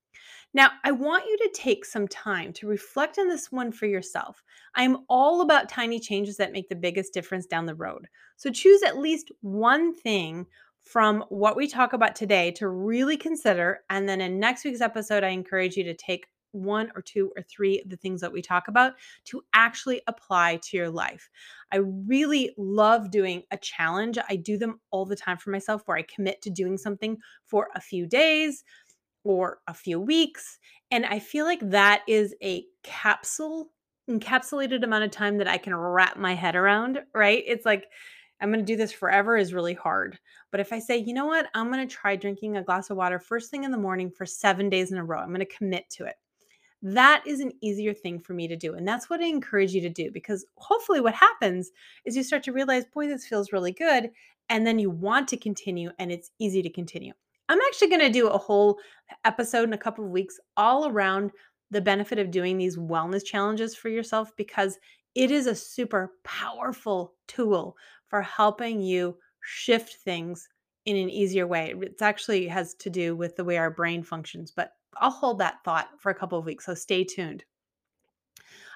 Now, 0.54 0.70
I 0.84 0.92
want 0.92 1.24
you 1.26 1.36
to 1.38 1.50
take 1.54 1.84
some 1.84 2.06
time 2.08 2.52
to 2.54 2.66
reflect 2.66 3.18
on 3.18 3.28
this 3.28 3.50
one 3.50 3.72
for 3.72 3.86
yourself. 3.86 4.42
I'm 4.74 4.98
all 5.08 5.40
about 5.40 5.68
tiny 5.68 5.98
changes 5.98 6.36
that 6.36 6.52
make 6.52 6.68
the 6.68 6.74
biggest 6.74 7.14
difference 7.14 7.46
down 7.46 7.64
the 7.64 7.74
road. 7.74 8.06
So 8.36 8.50
choose 8.50 8.82
at 8.82 8.98
least 8.98 9.32
one 9.40 9.94
thing 9.94 10.46
from 10.82 11.24
what 11.28 11.56
we 11.56 11.66
talk 11.66 11.92
about 11.92 12.14
today 12.14 12.50
to 12.52 12.68
really 12.68 13.16
consider. 13.16 13.80
And 13.88 14.08
then 14.08 14.20
in 14.20 14.40
next 14.40 14.64
week's 14.64 14.80
episode, 14.80 15.24
I 15.24 15.28
encourage 15.28 15.76
you 15.76 15.84
to 15.84 15.94
take 15.94 16.26
one 16.52 16.92
or 16.94 17.00
two 17.00 17.32
or 17.34 17.42
three 17.42 17.80
of 17.80 17.88
the 17.88 17.96
things 17.96 18.20
that 18.20 18.32
we 18.32 18.42
talk 18.42 18.68
about 18.68 18.92
to 19.24 19.42
actually 19.54 20.02
apply 20.06 20.60
to 20.62 20.76
your 20.76 20.90
life. 20.90 21.30
I 21.72 21.78
really 21.78 22.52
love 22.58 23.10
doing 23.10 23.42
a 23.50 23.56
challenge. 23.56 24.18
I 24.28 24.36
do 24.36 24.58
them 24.58 24.78
all 24.90 25.06
the 25.06 25.16
time 25.16 25.38
for 25.38 25.50
myself 25.50 25.82
where 25.86 25.96
I 25.96 26.02
commit 26.14 26.42
to 26.42 26.50
doing 26.50 26.76
something 26.76 27.16
for 27.46 27.68
a 27.74 27.80
few 27.80 28.06
days 28.06 28.64
or 29.24 29.60
a 29.66 29.72
few 29.72 29.98
weeks. 29.98 30.58
And 30.90 31.06
I 31.06 31.20
feel 31.20 31.46
like 31.46 31.60
that 31.70 32.02
is 32.06 32.34
a 32.42 32.64
capsule, 32.82 33.70
encapsulated 34.10 34.82
amount 34.82 35.04
of 35.04 35.10
time 35.10 35.38
that 35.38 35.48
I 35.48 35.56
can 35.56 35.74
wrap 35.74 36.18
my 36.18 36.34
head 36.34 36.54
around, 36.54 37.00
right? 37.14 37.42
It's 37.46 37.64
like, 37.64 37.86
I'm 38.42 38.50
going 38.50 38.60
to 38.60 38.66
do 38.72 38.76
this 38.76 38.92
forever 38.92 39.36
is 39.36 39.54
really 39.54 39.72
hard. 39.72 40.18
But 40.50 40.60
if 40.60 40.72
I 40.72 40.80
say, 40.80 40.98
you 40.98 41.14
know 41.14 41.26
what, 41.26 41.46
I'm 41.54 41.70
going 41.70 41.86
to 41.86 41.94
try 41.94 42.16
drinking 42.16 42.56
a 42.56 42.62
glass 42.62 42.90
of 42.90 42.96
water 42.96 43.20
first 43.20 43.50
thing 43.50 43.62
in 43.62 43.70
the 43.70 43.78
morning 43.78 44.10
for 44.10 44.26
seven 44.26 44.68
days 44.68 44.90
in 44.90 44.98
a 44.98 45.04
row, 45.04 45.20
I'm 45.20 45.28
going 45.28 45.38
to 45.38 45.46
commit 45.46 45.88
to 45.90 46.04
it. 46.04 46.16
That 46.82 47.22
is 47.24 47.38
an 47.38 47.52
easier 47.62 47.94
thing 47.94 48.18
for 48.18 48.34
me 48.34 48.48
to 48.48 48.56
do. 48.56 48.74
And 48.74 48.86
that's 48.86 49.08
what 49.08 49.20
I 49.20 49.26
encourage 49.26 49.72
you 49.72 49.80
to 49.82 49.88
do 49.88 50.10
because 50.10 50.44
hopefully, 50.56 51.00
what 51.00 51.14
happens 51.14 51.70
is 52.04 52.16
you 52.16 52.24
start 52.24 52.42
to 52.42 52.52
realize, 52.52 52.84
boy, 52.92 53.06
this 53.06 53.26
feels 53.26 53.52
really 53.52 53.72
good. 53.72 54.10
And 54.48 54.66
then 54.66 54.80
you 54.80 54.90
want 54.90 55.28
to 55.28 55.36
continue, 55.36 55.90
and 56.00 56.10
it's 56.10 56.32
easy 56.40 56.60
to 56.62 56.68
continue. 56.68 57.12
I'm 57.48 57.60
actually 57.60 57.88
going 57.88 58.00
to 58.00 58.10
do 58.10 58.26
a 58.26 58.38
whole 58.38 58.78
episode 59.24 59.64
in 59.64 59.72
a 59.72 59.78
couple 59.78 60.04
of 60.04 60.10
weeks 60.10 60.40
all 60.56 60.88
around 60.88 61.30
the 61.70 61.80
benefit 61.80 62.18
of 62.18 62.30
doing 62.30 62.58
these 62.58 62.76
wellness 62.76 63.24
challenges 63.24 63.74
for 63.74 63.88
yourself 63.88 64.30
because 64.36 64.78
it 65.14 65.30
is 65.30 65.46
a 65.46 65.54
super 65.54 66.12
powerful 66.24 67.14
tool 67.28 67.76
for 68.08 68.22
helping 68.22 68.80
you 68.80 69.16
shift 69.42 69.96
things 70.04 70.48
in 70.84 70.96
an 70.96 71.10
easier 71.10 71.46
way. 71.46 71.74
It 71.80 72.00
actually 72.00 72.48
has 72.48 72.74
to 72.74 72.90
do 72.90 73.16
with 73.16 73.36
the 73.36 73.44
way 73.44 73.56
our 73.56 73.70
brain 73.70 74.02
functions, 74.02 74.52
but 74.54 74.72
I'll 74.96 75.10
hold 75.10 75.38
that 75.38 75.64
thought 75.64 75.88
for 75.98 76.10
a 76.10 76.14
couple 76.14 76.38
of 76.38 76.44
weeks. 76.44 76.66
So 76.66 76.74
stay 76.74 77.04
tuned. 77.04 77.44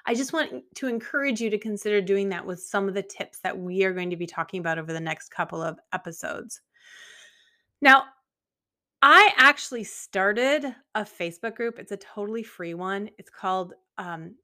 I 0.05 0.13
just 0.13 0.31
want 0.31 0.63
to 0.75 0.87
encourage 0.87 1.41
you 1.41 1.49
to 1.49 1.57
consider 1.57 2.01
doing 2.01 2.29
that 2.29 2.45
with 2.45 2.61
some 2.61 2.87
of 2.87 2.93
the 2.93 3.03
tips 3.03 3.39
that 3.39 3.57
we 3.57 3.83
are 3.83 3.93
going 3.93 4.09
to 4.09 4.15
be 4.15 4.25
talking 4.25 4.61
about 4.61 4.79
over 4.79 4.93
the 4.93 4.99
next 5.01 5.29
couple 5.29 5.61
of 5.61 5.79
episodes. 5.91 6.61
Now, 7.81 8.05
I 9.01 9.31
actually 9.35 9.83
started 9.83 10.73
a 10.95 11.03
Facebook 11.03 11.55
group. 11.55 11.77
It's 11.77 11.91
a 11.91 11.97
totally 11.97 12.41
free 12.41 12.73
one. 12.73 13.09
It's 13.17 13.29
called 13.29 13.73
um, 13.97 14.35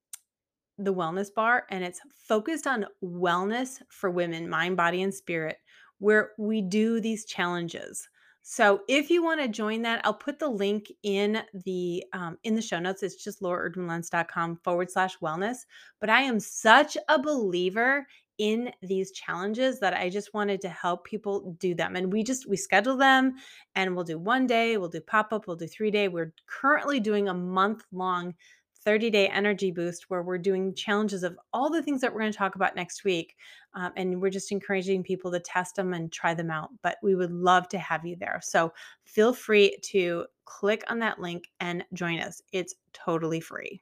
the 0.78 0.94
Wellness 0.94 1.34
Bar, 1.34 1.66
and 1.70 1.84
it's 1.84 2.02
focused 2.28 2.68
on 2.68 2.86
wellness 3.04 3.82
for 3.90 4.10
women, 4.10 4.50
mind, 4.50 4.78
body, 4.78 5.02
and 5.04 5.14
spirit, 5.14 5.58
where 6.00 6.32
we 6.38 6.62
do 6.62 7.00
these 7.00 7.26
challenges. 7.26 8.08
So 8.46 8.82
if 8.90 9.10
you 9.10 9.24
want 9.24 9.40
to 9.40 9.48
join 9.48 9.82
that, 9.84 10.02
I'll 10.04 10.14
put 10.14 10.38
the 10.38 10.50
link 10.50 10.92
in 11.04 11.42
the 11.66 12.04
um, 12.12 12.38
in 12.44 12.56
the 12.56 12.62
show 12.62 12.78
notes. 12.78 13.02
It's 13.02 13.24
just 13.24 13.42
lauraerdmanluntz.com 13.42 14.58
forward 14.58 14.92
slash 14.92 15.18
wellness. 15.20 15.60
But 16.02 16.10
I 16.10 16.22
am 16.22 16.42
such 16.42 16.98
a 17.08 17.18
believer 17.18 18.06
in 18.40 18.72
these 18.82 19.12
challenges 19.12 19.80
that 19.80 19.94
I 19.94 20.10
just 20.10 20.34
wanted 20.34 20.60
to 20.62 20.70
help 20.70 21.06
people 21.06 21.56
do 21.60 21.74
them. 21.74 21.96
And 21.96 22.12
we 22.12 22.22
just 22.22 22.50
we 22.50 22.58
schedule 22.58 22.98
them 22.98 23.36
and 23.76 23.96
we'll 23.96 24.04
do 24.04 24.20
one 24.20 24.46
day, 24.46 24.76
we'll 24.76 24.90
do 24.90 25.00
pop-up, 25.00 25.48
we'll 25.48 25.56
do 25.56 25.68
three 25.68 25.92
day. 25.92 26.10
We're 26.10 26.34
currently 26.48 27.00
doing 27.00 27.30
a 27.30 27.34
month 27.34 27.84
long 27.94 28.34
30 28.84 29.10
day 29.10 29.28
energy 29.28 29.72
boost 29.72 30.10
where 30.10 30.24
we're 30.24 30.38
doing 30.38 30.74
challenges 30.76 31.24
of 31.24 31.38
all 31.54 31.70
the 31.70 31.82
things 31.82 32.02
that 32.02 32.14
we're 32.14 32.20
going 32.22 32.32
to 32.32 32.38
talk 32.38 32.56
about 32.56 32.76
next 32.76 33.04
week. 33.04 33.36
Um, 33.74 33.92
and 33.96 34.22
we're 34.22 34.30
just 34.30 34.52
encouraging 34.52 35.04
people 35.04 35.32
to 35.32 35.40
test 35.40 35.76
them 35.76 35.94
and 35.94 36.12
try 36.12 36.34
them 36.34 36.52
out. 36.52 36.70
But 36.82 36.98
we 37.02 37.16
would 37.16 37.32
love 37.32 37.68
to 37.70 37.80
have 37.80 38.06
you 38.06 38.16
there. 38.16 38.40
So 38.44 38.74
feel 39.06 39.34
free 39.34 39.78
to 39.84 40.26
click 40.46 40.84
on 40.90 41.00
that 41.00 41.20
link 41.20 41.50
and 41.60 41.84
join 41.94 42.20
us. 42.20 42.42
It's 42.52 42.76
totally 42.94 43.40
free. 43.40 43.82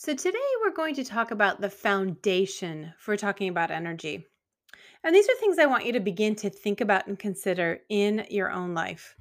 So, 0.00 0.14
today 0.14 0.38
we're 0.62 0.74
going 0.74 0.94
to 0.94 1.04
talk 1.04 1.32
about 1.32 1.60
the 1.60 1.68
foundation 1.68 2.92
for 2.98 3.16
talking 3.16 3.48
about 3.48 3.72
energy. 3.72 4.24
And 5.02 5.12
these 5.12 5.28
are 5.28 5.34
things 5.40 5.58
I 5.58 5.66
want 5.66 5.86
you 5.86 5.92
to 5.92 6.00
begin 6.00 6.36
to 6.36 6.50
think 6.50 6.80
about 6.80 7.08
and 7.08 7.18
consider 7.18 7.80
in 7.88 8.24
your 8.30 8.52
own 8.52 8.74
life. 8.74 9.16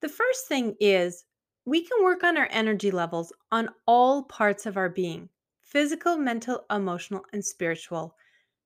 The 0.00 0.08
first 0.08 0.48
thing 0.48 0.76
is 0.80 1.24
we 1.64 1.84
can 1.84 2.02
work 2.02 2.24
on 2.24 2.36
our 2.36 2.48
energy 2.50 2.90
levels 2.90 3.32
on 3.52 3.68
all 3.86 4.24
parts 4.24 4.66
of 4.66 4.76
our 4.76 4.88
being 4.88 5.28
physical, 5.60 6.18
mental, 6.18 6.64
emotional, 6.70 7.24
and 7.32 7.44
spiritual. 7.44 8.14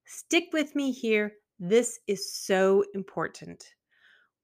Stick 0.07 0.49
with 0.53 0.75
me 0.75 0.91
here. 0.91 1.33
This 1.59 2.01
is 2.07 2.35
so 2.35 2.85
important. 2.95 3.65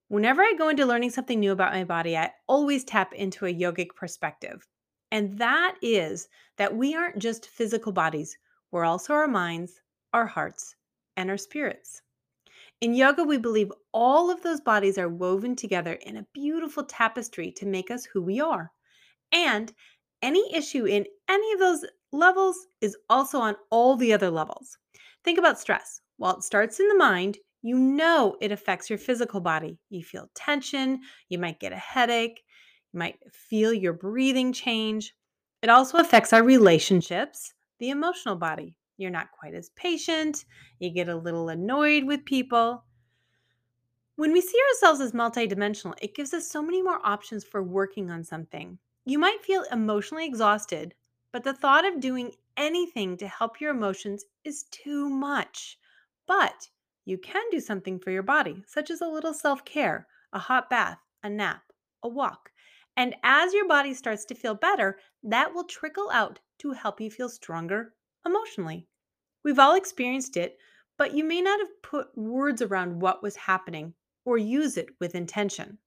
Whenever 0.08 0.42
I 0.42 0.54
go 0.56 0.68
into 0.68 0.86
learning 0.86 1.10
something 1.10 1.40
new 1.40 1.52
about 1.52 1.72
my 1.72 1.84
body, 1.84 2.16
I 2.16 2.30
always 2.46 2.84
tap 2.84 3.14
into 3.14 3.46
a 3.46 3.54
yogic 3.54 3.96
perspective. 3.96 4.66
And 5.10 5.38
that 5.38 5.76
is 5.82 6.28
that 6.56 6.76
we 6.76 6.94
aren't 6.94 7.18
just 7.18 7.46
physical 7.48 7.92
bodies, 7.92 8.36
we're 8.70 8.84
also 8.84 9.14
our 9.14 9.28
minds, 9.28 9.80
our 10.12 10.26
hearts, 10.26 10.76
and 11.16 11.30
our 11.30 11.36
spirits. 11.36 12.02
In 12.82 12.94
yoga, 12.94 13.22
we 13.22 13.38
believe 13.38 13.70
all 13.94 14.28
of 14.28 14.42
those 14.42 14.60
bodies 14.60 14.98
are 14.98 15.08
woven 15.08 15.54
together 15.54 15.92
in 15.92 16.16
a 16.16 16.26
beautiful 16.34 16.82
tapestry 16.82 17.52
to 17.52 17.64
make 17.64 17.92
us 17.92 18.04
who 18.04 18.20
we 18.20 18.40
are. 18.40 18.72
And 19.30 19.72
any 20.20 20.52
issue 20.52 20.86
in 20.86 21.06
any 21.28 21.52
of 21.52 21.60
those 21.60 21.84
levels 22.10 22.66
is 22.80 22.96
also 23.08 23.38
on 23.38 23.54
all 23.70 23.94
the 23.96 24.12
other 24.12 24.30
levels. 24.30 24.78
Think 25.22 25.38
about 25.38 25.60
stress. 25.60 26.00
While 26.16 26.38
it 26.38 26.42
starts 26.42 26.80
in 26.80 26.88
the 26.88 26.96
mind, 26.96 27.38
you 27.62 27.78
know 27.78 28.36
it 28.40 28.50
affects 28.50 28.90
your 28.90 28.98
physical 28.98 29.38
body. 29.38 29.78
You 29.88 30.02
feel 30.02 30.28
tension, 30.34 31.02
you 31.28 31.38
might 31.38 31.60
get 31.60 31.72
a 31.72 31.76
headache, 31.76 32.42
you 32.92 32.98
might 32.98 33.20
feel 33.32 33.72
your 33.72 33.92
breathing 33.92 34.52
change. 34.52 35.14
It 35.62 35.70
also 35.70 35.98
affects 35.98 36.32
our 36.32 36.42
relationships, 36.42 37.54
the 37.78 37.90
emotional 37.90 38.34
body. 38.34 38.74
You're 39.02 39.10
not 39.10 39.32
quite 39.32 39.52
as 39.52 39.70
patient. 39.70 40.44
You 40.78 40.90
get 40.90 41.08
a 41.08 41.16
little 41.16 41.48
annoyed 41.48 42.04
with 42.04 42.24
people. 42.24 42.84
When 44.14 44.32
we 44.32 44.40
see 44.40 44.58
ourselves 44.70 45.00
as 45.00 45.10
multidimensional, 45.10 45.94
it 46.00 46.14
gives 46.14 46.32
us 46.32 46.46
so 46.46 46.62
many 46.62 46.80
more 46.82 47.04
options 47.04 47.42
for 47.42 47.64
working 47.64 48.12
on 48.12 48.22
something. 48.22 48.78
You 49.04 49.18
might 49.18 49.42
feel 49.42 49.64
emotionally 49.72 50.24
exhausted, 50.24 50.94
but 51.32 51.42
the 51.42 51.52
thought 51.52 51.84
of 51.84 51.98
doing 51.98 52.30
anything 52.56 53.16
to 53.16 53.26
help 53.26 53.60
your 53.60 53.72
emotions 53.72 54.24
is 54.44 54.66
too 54.70 55.08
much. 55.08 55.80
But 56.26 56.68
you 57.04 57.18
can 57.18 57.42
do 57.50 57.58
something 57.58 57.98
for 57.98 58.12
your 58.12 58.22
body, 58.22 58.62
such 58.68 58.88
as 58.88 59.00
a 59.00 59.08
little 59.08 59.34
self 59.34 59.64
care, 59.64 60.06
a 60.32 60.38
hot 60.38 60.70
bath, 60.70 60.98
a 61.24 61.28
nap, 61.28 61.72
a 62.04 62.08
walk. 62.08 62.52
And 62.96 63.16
as 63.24 63.52
your 63.52 63.66
body 63.66 63.94
starts 63.94 64.24
to 64.26 64.36
feel 64.36 64.54
better, 64.54 65.00
that 65.24 65.52
will 65.52 65.64
trickle 65.64 66.10
out 66.12 66.38
to 66.58 66.70
help 66.70 67.00
you 67.00 67.10
feel 67.10 67.28
stronger 67.28 67.94
emotionally. 68.24 68.86
We've 69.44 69.58
all 69.58 69.74
experienced 69.74 70.36
it, 70.36 70.58
but 70.98 71.14
you 71.14 71.24
may 71.24 71.40
not 71.40 71.58
have 71.60 71.82
put 71.82 72.16
words 72.16 72.62
around 72.62 73.00
what 73.00 73.22
was 73.22 73.36
happening 73.36 73.94
or 74.24 74.38
use 74.38 74.76
it 74.76 74.88
with 75.00 75.14
intention. 75.14 75.78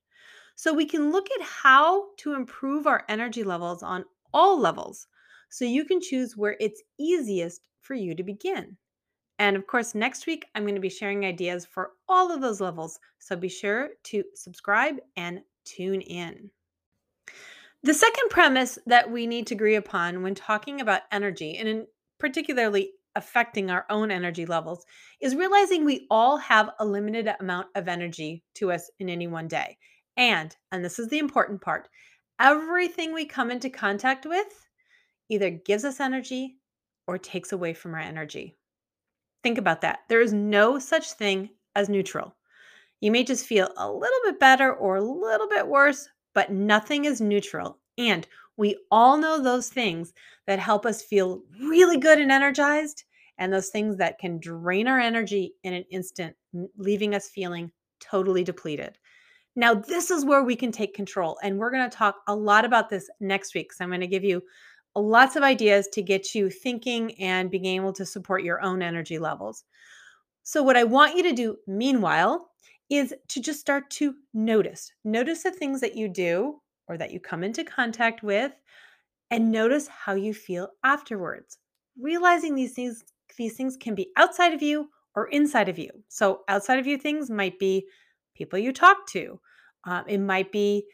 So 0.56 0.74
we 0.74 0.86
can 0.86 1.12
look 1.12 1.28
at 1.32 1.46
how 1.46 2.08
to 2.18 2.34
improve 2.34 2.88
our 2.88 3.04
energy 3.10 3.44
levels 3.44 3.84
on 3.84 4.06
all 4.34 4.60
levels 4.60 5.08
so 5.50 5.66
you 5.66 5.86
can 5.86 6.02
choose 6.02 6.36
where 6.36 6.58
it's 6.60 6.82
easiest 7.00 7.68
for 7.82 7.94
you 7.94 8.16
to 8.16 8.24
begin. 8.24 8.76
And 9.38 9.56
of 9.56 9.68
course, 9.68 9.96
next 9.96 10.28
week 10.28 10.46
I'm 10.56 10.64
going 10.64 10.76
to 10.76 10.82
be 10.82 10.90
sharing 10.90 11.26
ideas 11.26 11.66
for 11.66 11.92
all 12.08 12.32
of 12.32 12.42
those 12.42 12.62
levels. 12.62 13.00
So 13.20 13.36
be 13.36 13.50
sure 13.50 13.90
to 14.04 14.24
subscribe 14.34 14.96
and 15.18 15.42
tune 15.66 16.02
in. 16.02 16.50
The 17.84 17.94
second 17.94 18.30
premise 18.30 18.80
that 18.88 19.12
we 19.12 19.28
need 19.28 19.46
to 19.48 19.56
agree 19.56 19.76
upon 19.76 20.24
when 20.24 20.36
talking 20.36 20.82
about 20.82 21.02
energy, 21.12 21.58
and 21.58 21.68
in 21.68 21.88
particularly 22.18 22.92
affecting 23.16 23.72
our 23.72 23.86
own 23.90 24.12
energy 24.12 24.46
levels 24.46 24.86
is 25.22 25.36
realizing 25.36 25.86
we 25.86 26.08
all 26.10 26.38
have 26.38 26.70
a 26.80 26.86
limited 26.86 27.34
amount 27.40 27.68
of 27.76 27.88
energy 27.88 28.44
to 28.56 28.72
us 28.72 28.90
in 29.00 29.10
any 29.10 29.28
one 29.28 29.48
day. 29.48 29.78
And, 30.18 30.56
and 30.72 30.84
this 30.84 31.00
is 31.00 31.10
the 31.10 31.20
important 31.20 31.62
part, 31.62 31.90
everything 32.40 33.14
we 33.14 33.26
come 33.26 33.52
into 33.52 33.70
contact 33.70 34.26
with 34.26 34.68
either 35.30 35.50
gives 35.50 35.86
us 35.86 36.00
energy 36.00 36.58
or 37.08 37.18
takes 37.18 37.52
away 37.52 37.74
from 37.74 37.94
our 37.94 38.00
energy. 38.00 38.56
Think 39.44 39.58
about 39.58 39.82
that. 39.82 40.00
There 40.10 40.22
is 40.22 40.34
no 40.34 40.80
such 40.80 41.14
thing 41.14 41.50
as 41.76 41.90
neutral. 41.90 42.36
You 43.02 43.12
may 43.12 43.24
just 43.24 43.46
feel 43.46 43.70
a 43.78 43.92
little 43.92 44.20
bit 44.24 44.40
better 44.40 44.74
or 44.74 44.96
a 44.96 45.04
little 45.04 45.48
bit 45.48 45.68
worse, 45.68 46.10
but 46.34 46.52
nothing 46.52 47.06
is 47.06 47.22
neutral. 47.22 47.80
And 47.98 48.28
we 48.58 48.78
all 48.92 49.18
know 49.18 49.42
those 49.42 49.70
things 49.70 50.14
that 50.48 50.60
help 50.60 50.86
us 50.86 51.02
feel 51.02 51.42
really 51.62 51.98
good 51.98 52.20
and 52.20 52.32
energized, 52.32 53.04
and 53.38 53.52
those 53.52 53.70
things 53.70 53.98
that 53.98 54.18
can 54.18 54.40
drain 54.40 54.88
our 54.88 55.00
energy 55.00 55.54
in 55.64 55.74
an 55.74 55.84
instant, 55.92 56.36
leaving 56.78 57.14
us 57.14 57.30
feeling 57.30 57.72
totally 58.00 58.44
depleted. 58.44 58.98
Now, 59.58 59.74
this 59.74 60.12
is 60.12 60.26
where 60.26 60.44
we 60.44 60.56
can 60.56 60.72
take 60.72 60.94
control. 60.94 61.38
And 61.44 61.58
we're 61.58 61.72
going 61.72 61.90
to 61.90 61.98
talk 61.98 62.16
a 62.28 62.36
lot 62.36 62.66
about 62.66 62.90
this 62.90 63.10
next 63.20 63.56
week. 63.56 63.72
So, 63.74 63.84
I'm 63.84 63.90
going 63.90 64.02
to 64.02 64.08
give 64.08 64.24
you 64.24 64.42
lots 64.96 65.36
of 65.36 65.44
ideas 65.44 65.88
to 65.90 66.02
get 66.02 66.36
you 66.36 66.50
thinking 66.50 67.14
and 67.22 67.52
being 67.52 67.66
able 67.66 67.94
to 67.94 68.06
support 68.06 68.44
your 68.44 68.62
own 68.62 68.82
energy 68.82 69.20
levels. 69.20 69.64
So, 70.44 70.62
what 70.62 70.78
I 70.78 70.84
want 70.84 71.16
you 71.16 71.24
to 71.24 71.34
do 71.34 71.58
meanwhile 71.68 72.50
is 72.90 73.14
to 73.30 73.42
just 73.42 73.60
start 73.60 73.90
to 73.90 74.14
notice. 74.34 74.92
Notice 75.04 75.44
the 75.44 75.52
things 75.52 75.82
that 75.82 75.96
you 75.96 76.08
do 76.08 76.62
or 76.88 76.98
that 76.98 77.12
you 77.12 77.20
come 77.20 77.44
into 77.44 77.64
contact 77.64 78.24
with 78.24 78.52
and 79.32 79.52
notice 79.52 79.88
how 79.88 80.14
you 80.14 80.34
feel 80.34 80.70
afterwards. 80.84 81.58
Realizing 82.00 82.56
these 82.56 82.74
things 82.74 83.04
these 83.38 83.56
things 83.58 83.76
can 83.76 83.96
be 83.96 84.12
outside 84.18 84.54
of 84.54 84.62
you 84.62 84.90
or 85.16 85.28
inside 85.28 85.68
of 85.68 85.80
you. 85.80 85.90
So 86.10 86.42
outside 86.48 86.80
of 86.80 86.88
you 86.88 86.98
things 86.98 87.30
might 87.30 87.60
be 87.60 87.88
people 88.36 88.60
you 88.60 88.72
talk 88.72 89.08
to. 89.08 89.40
Uh, 89.86 90.04
it 90.08 90.20
might 90.20 90.52
be 90.52 90.86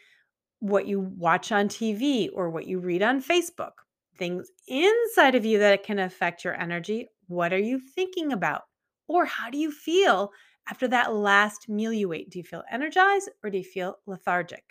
what 0.60 0.88
you 0.88 1.00
watch 1.00 1.52
on 1.52 1.68
TV 1.68 2.30
or 2.34 2.50
what 2.50 2.68
you 2.68 2.80
read 2.80 3.02
on 3.02 3.22
Facebook. 3.22 3.72
Things 4.18 4.50
inside 4.68 5.36
of 5.36 5.46
you 5.46 5.60
that 5.60 5.84
can 5.84 6.00
affect 6.00 6.44
your 6.44 6.60
energy. 6.60 7.08
What 7.28 7.52
are 7.54 7.60
you 7.60 7.80
thinking 7.80 8.32
about? 8.32 8.64
Or 9.08 9.26
how 9.26 9.50
do 9.50 9.58
you 9.58 9.72
feel 9.72 10.32
after 10.70 10.88
that 10.90 11.14
last 11.14 11.68
meal 11.68 11.92
you 11.92 12.14
ate? 12.14 12.30
Do 12.30 12.38
you 12.38 12.44
feel 12.44 12.64
energized 12.72 13.30
or 13.44 13.50
do 13.50 13.58
you 13.58 13.64
feel 13.64 13.98
lethargic? 14.06 14.64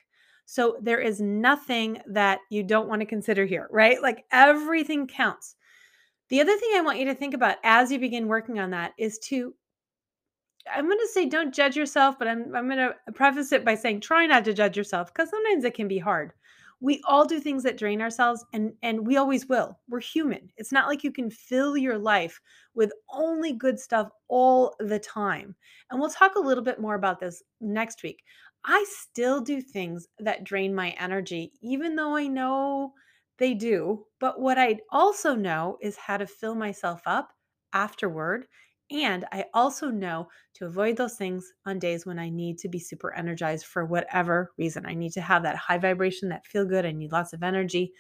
So 0.50 0.78
there 0.82 0.98
is 0.98 1.20
nothing 1.20 2.02
that 2.08 2.40
you 2.50 2.64
don't 2.64 2.88
want 2.88 3.02
to 3.02 3.06
consider 3.06 3.46
here, 3.46 3.68
right? 3.70 4.02
Like 4.02 4.24
everything 4.32 5.06
counts. 5.06 5.54
The 6.28 6.40
other 6.40 6.56
thing 6.56 6.70
I 6.74 6.80
want 6.80 6.98
you 6.98 7.04
to 7.04 7.14
think 7.14 7.34
about 7.34 7.58
as 7.62 7.92
you 7.92 8.00
begin 8.00 8.26
working 8.26 8.58
on 8.58 8.70
that 8.70 8.92
is 8.98 9.20
to 9.26 9.54
I'm 10.74 10.86
going 10.86 10.98
to 10.98 11.08
say 11.12 11.26
don't 11.26 11.54
judge 11.54 11.76
yourself, 11.76 12.18
but 12.18 12.26
I'm 12.26 12.52
I'm 12.52 12.66
going 12.66 12.78
to 12.78 12.96
preface 13.14 13.52
it 13.52 13.64
by 13.64 13.76
saying 13.76 14.00
try 14.00 14.26
not 14.26 14.44
to 14.44 14.52
judge 14.52 14.76
yourself 14.76 15.14
because 15.14 15.30
sometimes 15.30 15.62
it 15.62 15.74
can 15.74 15.86
be 15.86 16.00
hard. 16.00 16.32
We 16.80 17.00
all 17.06 17.26
do 17.26 17.38
things 17.38 17.62
that 17.62 17.78
drain 17.78 18.00
ourselves 18.00 18.44
and 18.52 18.72
and 18.82 19.06
we 19.06 19.18
always 19.18 19.48
will. 19.48 19.78
We're 19.88 20.00
human. 20.00 20.50
It's 20.56 20.72
not 20.72 20.88
like 20.88 21.04
you 21.04 21.12
can 21.12 21.30
fill 21.30 21.76
your 21.76 21.96
life 21.96 22.40
with 22.74 22.92
only 23.08 23.52
good 23.52 23.78
stuff 23.78 24.08
all 24.26 24.74
the 24.80 24.98
time. 24.98 25.54
And 25.92 26.00
we'll 26.00 26.10
talk 26.10 26.34
a 26.34 26.40
little 26.40 26.64
bit 26.64 26.80
more 26.80 26.96
about 26.96 27.20
this 27.20 27.40
next 27.60 28.02
week. 28.02 28.24
I 28.64 28.84
still 28.88 29.40
do 29.40 29.60
things 29.60 30.06
that 30.18 30.44
drain 30.44 30.74
my 30.74 30.90
energy, 30.90 31.52
even 31.62 31.96
though 31.96 32.14
I 32.16 32.26
know 32.26 32.94
they 33.38 33.54
do. 33.54 34.06
But 34.18 34.40
what 34.40 34.58
I 34.58 34.80
also 34.90 35.34
know 35.34 35.78
is 35.80 35.96
how 35.96 36.18
to 36.18 36.26
fill 36.26 36.54
myself 36.54 37.02
up 37.06 37.32
afterward. 37.72 38.46
And 38.90 39.24
I 39.32 39.46
also 39.54 39.88
know 39.90 40.28
to 40.54 40.66
avoid 40.66 40.96
those 40.96 41.16
things 41.16 41.52
on 41.64 41.78
days 41.78 42.04
when 42.04 42.18
I 42.18 42.28
need 42.28 42.58
to 42.58 42.68
be 42.68 42.80
super 42.80 43.14
energized 43.14 43.64
for 43.66 43.84
whatever 43.86 44.52
reason. 44.58 44.84
I 44.84 44.94
need 44.94 45.12
to 45.12 45.20
have 45.20 45.44
that 45.44 45.56
high 45.56 45.78
vibration, 45.78 46.28
that 46.30 46.44
feel 46.44 46.64
good. 46.66 46.84
I 46.84 46.92
need 46.92 47.12
lots 47.12 47.32
of 47.32 47.42
energy. 47.42 47.92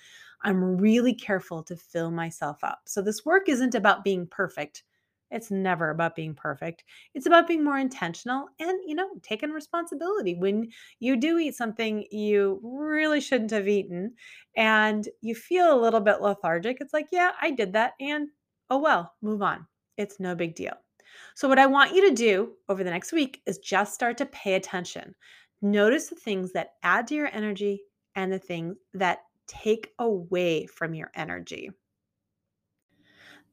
I'm 0.42 0.78
really 0.78 1.14
careful 1.14 1.62
to 1.64 1.76
fill 1.76 2.10
myself 2.10 2.64
up. 2.64 2.80
So, 2.86 3.02
this 3.02 3.24
work 3.24 3.48
isn't 3.48 3.74
about 3.74 4.02
being 4.04 4.26
perfect. 4.26 4.82
It's 5.30 5.50
never 5.50 5.90
about 5.90 6.16
being 6.16 6.34
perfect. 6.34 6.84
It's 7.14 7.26
about 7.26 7.46
being 7.48 7.62
more 7.64 7.78
intentional 7.78 8.48
and, 8.58 8.78
you 8.86 8.94
know, 8.94 9.08
taking 9.22 9.50
responsibility. 9.50 10.34
When 10.34 10.70
you 10.98 11.16
do 11.16 11.38
eat 11.38 11.54
something 11.54 12.06
you 12.10 12.60
really 12.62 13.20
shouldn't 13.20 13.50
have 13.52 13.68
eaten 13.68 14.14
and 14.56 15.08
you 15.20 15.34
feel 15.34 15.72
a 15.74 15.80
little 15.80 16.00
bit 16.00 16.20
lethargic, 16.20 16.78
it's 16.80 16.92
like, 16.92 17.08
yeah, 17.12 17.32
I 17.40 17.50
did 17.50 17.72
that. 17.74 17.92
And 18.00 18.28
oh 18.70 18.78
well, 18.78 19.12
move 19.22 19.42
on. 19.42 19.66
It's 19.96 20.20
no 20.20 20.34
big 20.34 20.54
deal. 20.54 20.74
So, 21.34 21.48
what 21.48 21.58
I 21.58 21.66
want 21.66 21.94
you 21.94 22.08
to 22.08 22.14
do 22.14 22.52
over 22.68 22.84
the 22.84 22.90
next 22.90 23.12
week 23.12 23.42
is 23.46 23.58
just 23.58 23.94
start 23.94 24.16
to 24.18 24.26
pay 24.26 24.54
attention. 24.54 25.14
Notice 25.62 26.08
the 26.08 26.14
things 26.16 26.52
that 26.52 26.74
add 26.82 27.06
to 27.08 27.14
your 27.14 27.28
energy 27.32 27.82
and 28.14 28.32
the 28.32 28.38
things 28.38 28.76
that 28.94 29.20
take 29.46 29.92
away 29.98 30.66
from 30.66 30.94
your 30.94 31.10
energy. 31.14 31.70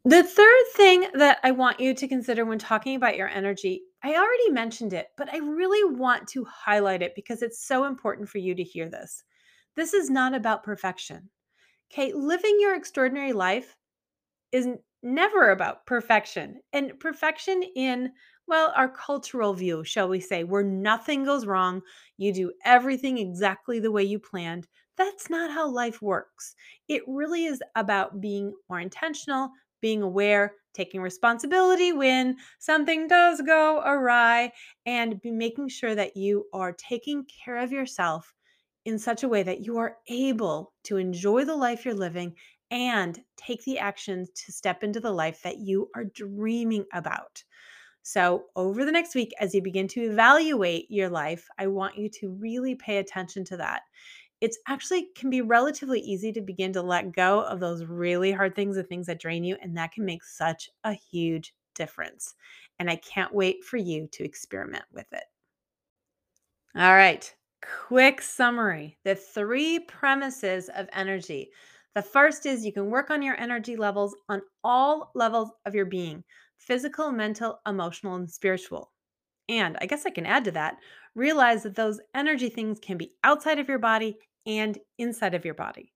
The 0.08 0.24
third 0.24 0.64
thing 0.74 1.08
that 1.16 1.40
I 1.44 1.52
want 1.52 1.82
you 1.82 1.94
to 1.94 2.08
consider 2.08 2.46
when 2.46 2.60
talking 2.60 2.96
about 2.96 3.18
your 3.18 3.28
energy, 3.28 3.82
I 4.02 4.16
already 4.16 4.52
mentioned 4.52 4.94
it, 4.94 5.08
but 5.18 5.28
I 5.34 5.40
really 5.40 5.98
want 5.98 6.30
to 6.30 6.46
highlight 6.46 7.02
it 7.02 7.12
because 7.14 7.42
it's 7.42 7.68
so 7.68 7.84
important 7.84 8.30
for 8.30 8.38
you 8.38 8.56
to 8.56 8.64
hear 8.64 8.88
this. 8.88 9.26
This 9.76 9.94
is 9.94 10.10
not 10.10 10.34
about 10.34 10.64
perfection. 10.64 11.30
Okay, 11.92 12.14
living 12.14 12.56
your 12.58 12.74
extraordinary 12.74 13.34
life 13.34 13.76
is 14.54 14.70
never 15.04 15.50
about 15.50 15.86
perfection. 15.86 16.62
And 16.72 16.98
perfection 17.02 17.62
in, 17.76 18.14
well, 18.48 18.72
our 18.78 18.88
cultural 18.88 19.54
view, 19.54 19.84
shall 19.84 20.08
we 20.08 20.22
say, 20.22 20.46
where 20.46 20.64
nothing 20.64 21.26
goes 21.26 21.46
wrong, 21.46 21.82
you 22.16 22.34
do 22.34 22.54
everything 22.64 23.18
exactly 23.18 23.82
the 23.82 23.92
way 23.92 24.04
you 24.04 24.20
planned. 24.20 24.70
That's 24.98 25.30
not 25.30 25.52
how 25.52 25.70
life 25.70 26.02
works. 26.02 26.56
It 26.88 27.02
really 27.08 27.44
is 27.44 27.62
about 27.76 28.22
being 28.22 28.54
more 28.70 28.80
intentional, 28.80 29.52
being 29.82 30.02
aware, 30.02 30.56
taking 30.74 31.02
responsibility 31.02 31.92
when 31.92 32.38
something 32.60 33.08
does 33.08 33.42
go 33.42 33.82
awry, 33.82 34.52
and 34.86 35.20
making 35.24 35.70
sure 35.70 35.96
that 35.96 36.16
you 36.18 36.46
are 36.54 36.74
taking 36.74 37.26
care 37.44 37.58
of 37.58 37.72
yourself 37.72 38.34
in 38.86 38.98
such 39.00 39.24
a 39.24 39.28
way 39.30 39.44
that 39.44 39.62
you 39.66 39.78
are 39.78 39.98
able 40.08 40.74
to 40.84 40.98
enjoy 40.98 41.44
the 41.44 41.56
life 41.56 41.86
you're 41.86 41.94
living 41.94 42.36
and 42.72 43.22
take 43.38 43.64
the 43.64 43.80
actions 43.80 44.30
to 44.32 44.52
step 44.52 44.84
into 44.84 45.00
the 45.00 45.12
life 45.12 45.42
that 45.44 45.58
you 45.60 45.90
are 45.96 46.06
dreaming 46.06 46.86
about. 46.94 47.44
So, 48.04 48.46
over 48.56 48.86
the 48.86 48.92
next 48.92 49.16
week, 49.16 49.34
as 49.40 49.54
you 49.54 49.62
begin 49.62 49.88
to 49.90 50.02
evaluate 50.02 50.90
your 50.90 51.10
life, 51.10 51.48
I 51.58 51.68
want 51.68 51.98
you 51.98 52.10
to 52.22 52.30
really 52.30 52.76
pay 52.76 52.98
attention 52.98 53.44
to 53.46 53.58
that. 53.58 53.82
It's 54.42 54.58
actually 54.68 55.08
can 55.16 55.30
be 55.30 55.42
relatively 55.42 56.00
easy 56.00 56.32
to 56.34 56.42
begin 56.42 56.74
to 56.74 56.82
let 56.82 57.12
go 57.12 57.42
of 57.42 57.60
those 57.60 57.86
really 57.86 58.32
hard 58.32 58.56
things, 58.56 58.76
the 58.76 58.84
things 58.84 59.08
that 59.08 59.20
drain 59.20 59.44
you, 59.44 59.58
and 59.62 59.78
that 59.78 59.92
can 59.92 60.06
make 60.06 60.24
such 60.24 60.70
a 60.84 60.94
huge 60.94 61.56
difference. 61.76 62.36
And 62.80 62.90
I 62.90 62.98
can't 62.98 63.34
wait 63.34 63.64
for 63.64 63.78
you 63.78 64.08
to 64.08 64.24
experiment 64.24 64.86
with 64.92 65.12
it. 65.14 65.26
All 66.76 66.94
right, 66.96 67.34
quick 67.62 68.22
summary 68.22 68.98
the 69.04 69.16
three 69.16 69.80
premises 69.80 70.70
of 70.70 70.88
energy. 70.94 71.52
The 71.96 72.02
first 72.02 72.46
is 72.46 72.66
you 72.66 72.72
can 72.72 72.90
work 72.90 73.10
on 73.10 73.22
your 73.22 73.38
energy 73.40 73.76
levels 73.76 74.16
on 74.30 74.42
all 74.64 75.12
levels 75.16 75.52
of 75.66 75.76
your 75.76 75.86
being 75.86 76.24
physical, 76.58 77.12
mental, 77.12 77.60
emotional, 77.68 78.16
and 78.16 78.30
spiritual. 78.32 78.92
And 79.50 79.78
I 79.82 79.88
guess 79.88 80.06
I 80.06 80.12
can 80.12 80.26
add 80.28 80.46
to 80.46 80.52
that 80.54 80.78
realize 81.18 81.64
that 81.64 81.76
those 81.76 82.00
energy 82.14 82.48
things 82.48 82.80
can 82.80 82.96
be 82.98 83.12
outside 83.24 83.58
of 83.60 83.68
your 83.68 83.80
body 83.80 84.18
and 84.46 84.78
inside 85.00 85.34
of 85.34 85.44
your 85.44 85.56
body. 85.56 85.92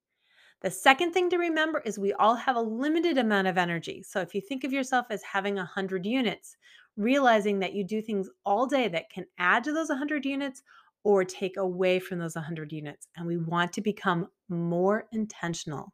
The 0.62 0.70
second 0.70 1.12
thing 1.12 1.30
to 1.30 1.38
remember 1.38 1.80
is 1.84 1.98
we 1.98 2.12
all 2.14 2.34
have 2.34 2.56
a 2.56 2.60
limited 2.60 3.18
amount 3.18 3.46
of 3.46 3.56
energy. 3.56 4.02
So 4.02 4.20
if 4.20 4.34
you 4.34 4.40
think 4.40 4.64
of 4.64 4.72
yourself 4.72 5.06
as 5.10 5.22
having 5.22 5.54
100 5.56 6.04
units, 6.04 6.56
realizing 6.96 7.60
that 7.60 7.72
you 7.72 7.84
do 7.84 8.02
things 8.02 8.28
all 8.44 8.66
day 8.66 8.88
that 8.88 9.10
can 9.10 9.24
add 9.38 9.64
to 9.64 9.72
those 9.72 9.88
100 9.88 10.24
units 10.24 10.62
or 11.04 11.24
take 11.24 11.56
away 11.56 11.98
from 11.98 12.18
those 12.18 12.34
100 12.34 12.72
units. 12.72 13.08
And 13.16 13.26
we 13.26 13.38
want 13.38 13.72
to 13.74 13.80
become 13.80 14.28
more 14.48 15.06
intentional. 15.12 15.92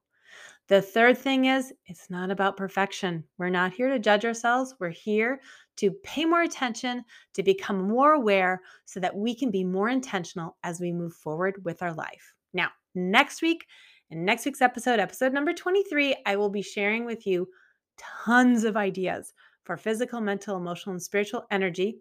The 0.68 0.82
third 0.82 1.16
thing 1.16 1.46
is 1.46 1.72
it's 1.86 2.10
not 2.10 2.30
about 2.30 2.58
perfection. 2.58 3.24
We're 3.38 3.48
not 3.48 3.72
here 3.72 3.88
to 3.88 3.98
judge 3.98 4.26
ourselves. 4.26 4.74
We're 4.78 4.90
here 4.90 5.40
to 5.76 5.90
pay 5.90 6.26
more 6.26 6.42
attention, 6.42 7.04
to 7.32 7.42
become 7.42 7.88
more 7.88 8.12
aware 8.12 8.60
so 8.84 9.00
that 9.00 9.16
we 9.16 9.34
can 9.34 9.50
be 9.50 9.64
more 9.64 9.88
intentional 9.88 10.58
as 10.62 10.78
we 10.78 10.92
move 10.92 11.14
forward 11.14 11.64
with 11.64 11.82
our 11.82 11.94
life. 11.94 12.34
Now, 12.52 12.68
next 12.94 13.40
week, 13.40 13.64
in 14.10 14.26
next 14.26 14.44
week's 14.44 14.60
episode, 14.60 15.00
episode 15.00 15.32
number 15.32 15.54
23, 15.54 16.16
I 16.26 16.36
will 16.36 16.50
be 16.50 16.62
sharing 16.62 17.06
with 17.06 17.26
you 17.26 17.48
tons 17.96 18.64
of 18.64 18.76
ideas 18.76 19.32
for 19.64 19.78
physical, 19.78 20.20
mental, 20.20 20.58
emotional, 20.58 20.92
and 20.92 21.02
spiritual 21.02 21.46
energy 21.50 22.00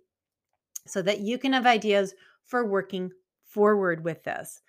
so 0.85 1.01
that 1.03 1.21
you 1.21 1.37
can 1.37 1.53
have 1.53 1.65
ideas 1.65 2.13
for 2.43 2.65
working 2.65 3.11
forward 3.43 4.03
with 4.03 4.23
this. 4.25 4.61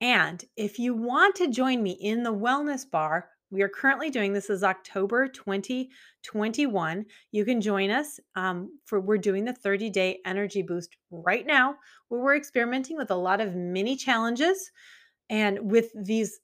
And 0.00 0.42
if 0.56 0.78
you 0.78 0.94
want 0.94 1.34
to 1.36 1.48
join 1.48 1.82
me 1.82 1.92
in 1.92 2.22
the 2.22 2.32
wellness 2.32 2.88
bar, 2.88 3.28
we 3.50 3.62
are 3.62 3.68
currently 3.68 4.10
doing 4.10 4.32
this 4.32 4.48
is 4.48 4.62
October 4.62 5.26
2021. 5.26 7.04
You 7.32 7.44
can 7.44 7.60
join 7.60 7.90
us 7.90 8.20
um, 8.36 8.78
for 8.86 9.00
we're 9.00 9.18
doing 9.18 9.44
the 9.44 9.52
30 9.52 9.90
day 9.90 10.20
energy 10.24 10.62
boost 10.62 10.96
right 11.10 11.46
now, 11.46 11.74
where 12.08 12.20
we're 12.20 12.36
experimenting 12.36 12.96
with 12.96 13.10
a 13.10 13.16
lot 13.16 13.40
of 13.40 13.54
mini 13.54 13.96
challenges 13.96 14.70
and 15.28 15.58
with 15.70 15.90
these 15.94 16.40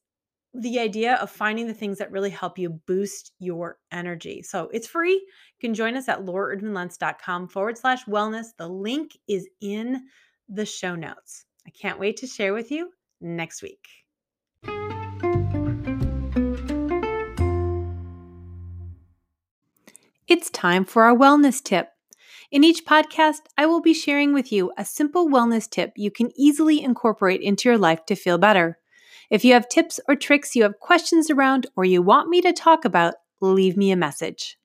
the 0.59 0.79
idea 0.79 1.17
of 1.17 1.31
finding 1.31 1.67
the 1.67 1.75
things 1.75 1.99
that 1.99 2.11
really 2.11 2.31
help 2.31 2.59
you 2.59 2.71
boost 2.71 3.33
your 3.39 3.79
energy. 3.93 4.43
So 4.43 4.71
it's 4.73 4.87
free. 4.87 5.13
You 5.13 5.61
can 5.61 5.75
join 5.75 5.97
us 5.97 6.09
at 6.09 6.21
lauraerdmanluntz.com 6.21 7.49
forward 7.49 7.77
slash 7.77 8.07
wellness. 8.07 8.47
The 8.57 8.69
link 8.69 9.19
is 9.29 9.47
in 9.61 10.07
the 10.49 10.65
show 10.65 10.95
notes. 10.95 11.45
I 11.67 11.71
can't 11.71 12.01
wait 12.01 12.17
to 12.19 12.27
share 12.27 12.55
with 12.55 12.71
you 12.71 12.91
next 13.21 13.63
week. 13.63 13.87
It's 20.29 20.51
time 20.51 20.85
for 20.85 21.05
our 21.05 21.17
wellness 21.17 21.63
tip. 21.63 21.91
In 22.51 22.65
each 22.65 22.85
podcast, 22.85 23.43
I 23.57 23.67
will 23.67 23.81
be 23.81 23.95
sharing 23.95 24.35
with 24.35 24.51
you 24.51 24.73
a 24.77 24.85
simple 24.85 25.29
wellness 25.29 25.71
tip 25.71 25.93
you 25.95 26.11
can 26.11 26.33
easily 26.35 26.83
incorporate 26.83 27.41
into 27.43 27.69
your 27.69 27.79
life 27.79 28.05
to 28.07 28.17
feel 28.17 28.37
better. 28.37 28.77
If 29.31 29.45
you 29.45 29.53
have 29.53 29.69
tips 29.69 30.01
or 30.09 30.17
tricks 30.17 30.57
you 30.57 30.65
have 30.65 30.81
questions 30.81 31.31
around 31.31 31.69
or 31.77 31.85
you 31.85 32.03
want 32.03 32.29
me 32.29 32.41
to 32.41 32.53
talk 32.53 32.85
about, 32.85 33.15
leave 33.41 33.77
me 33.77 33.93
a 33.93 33.97
message. 33.97 34.59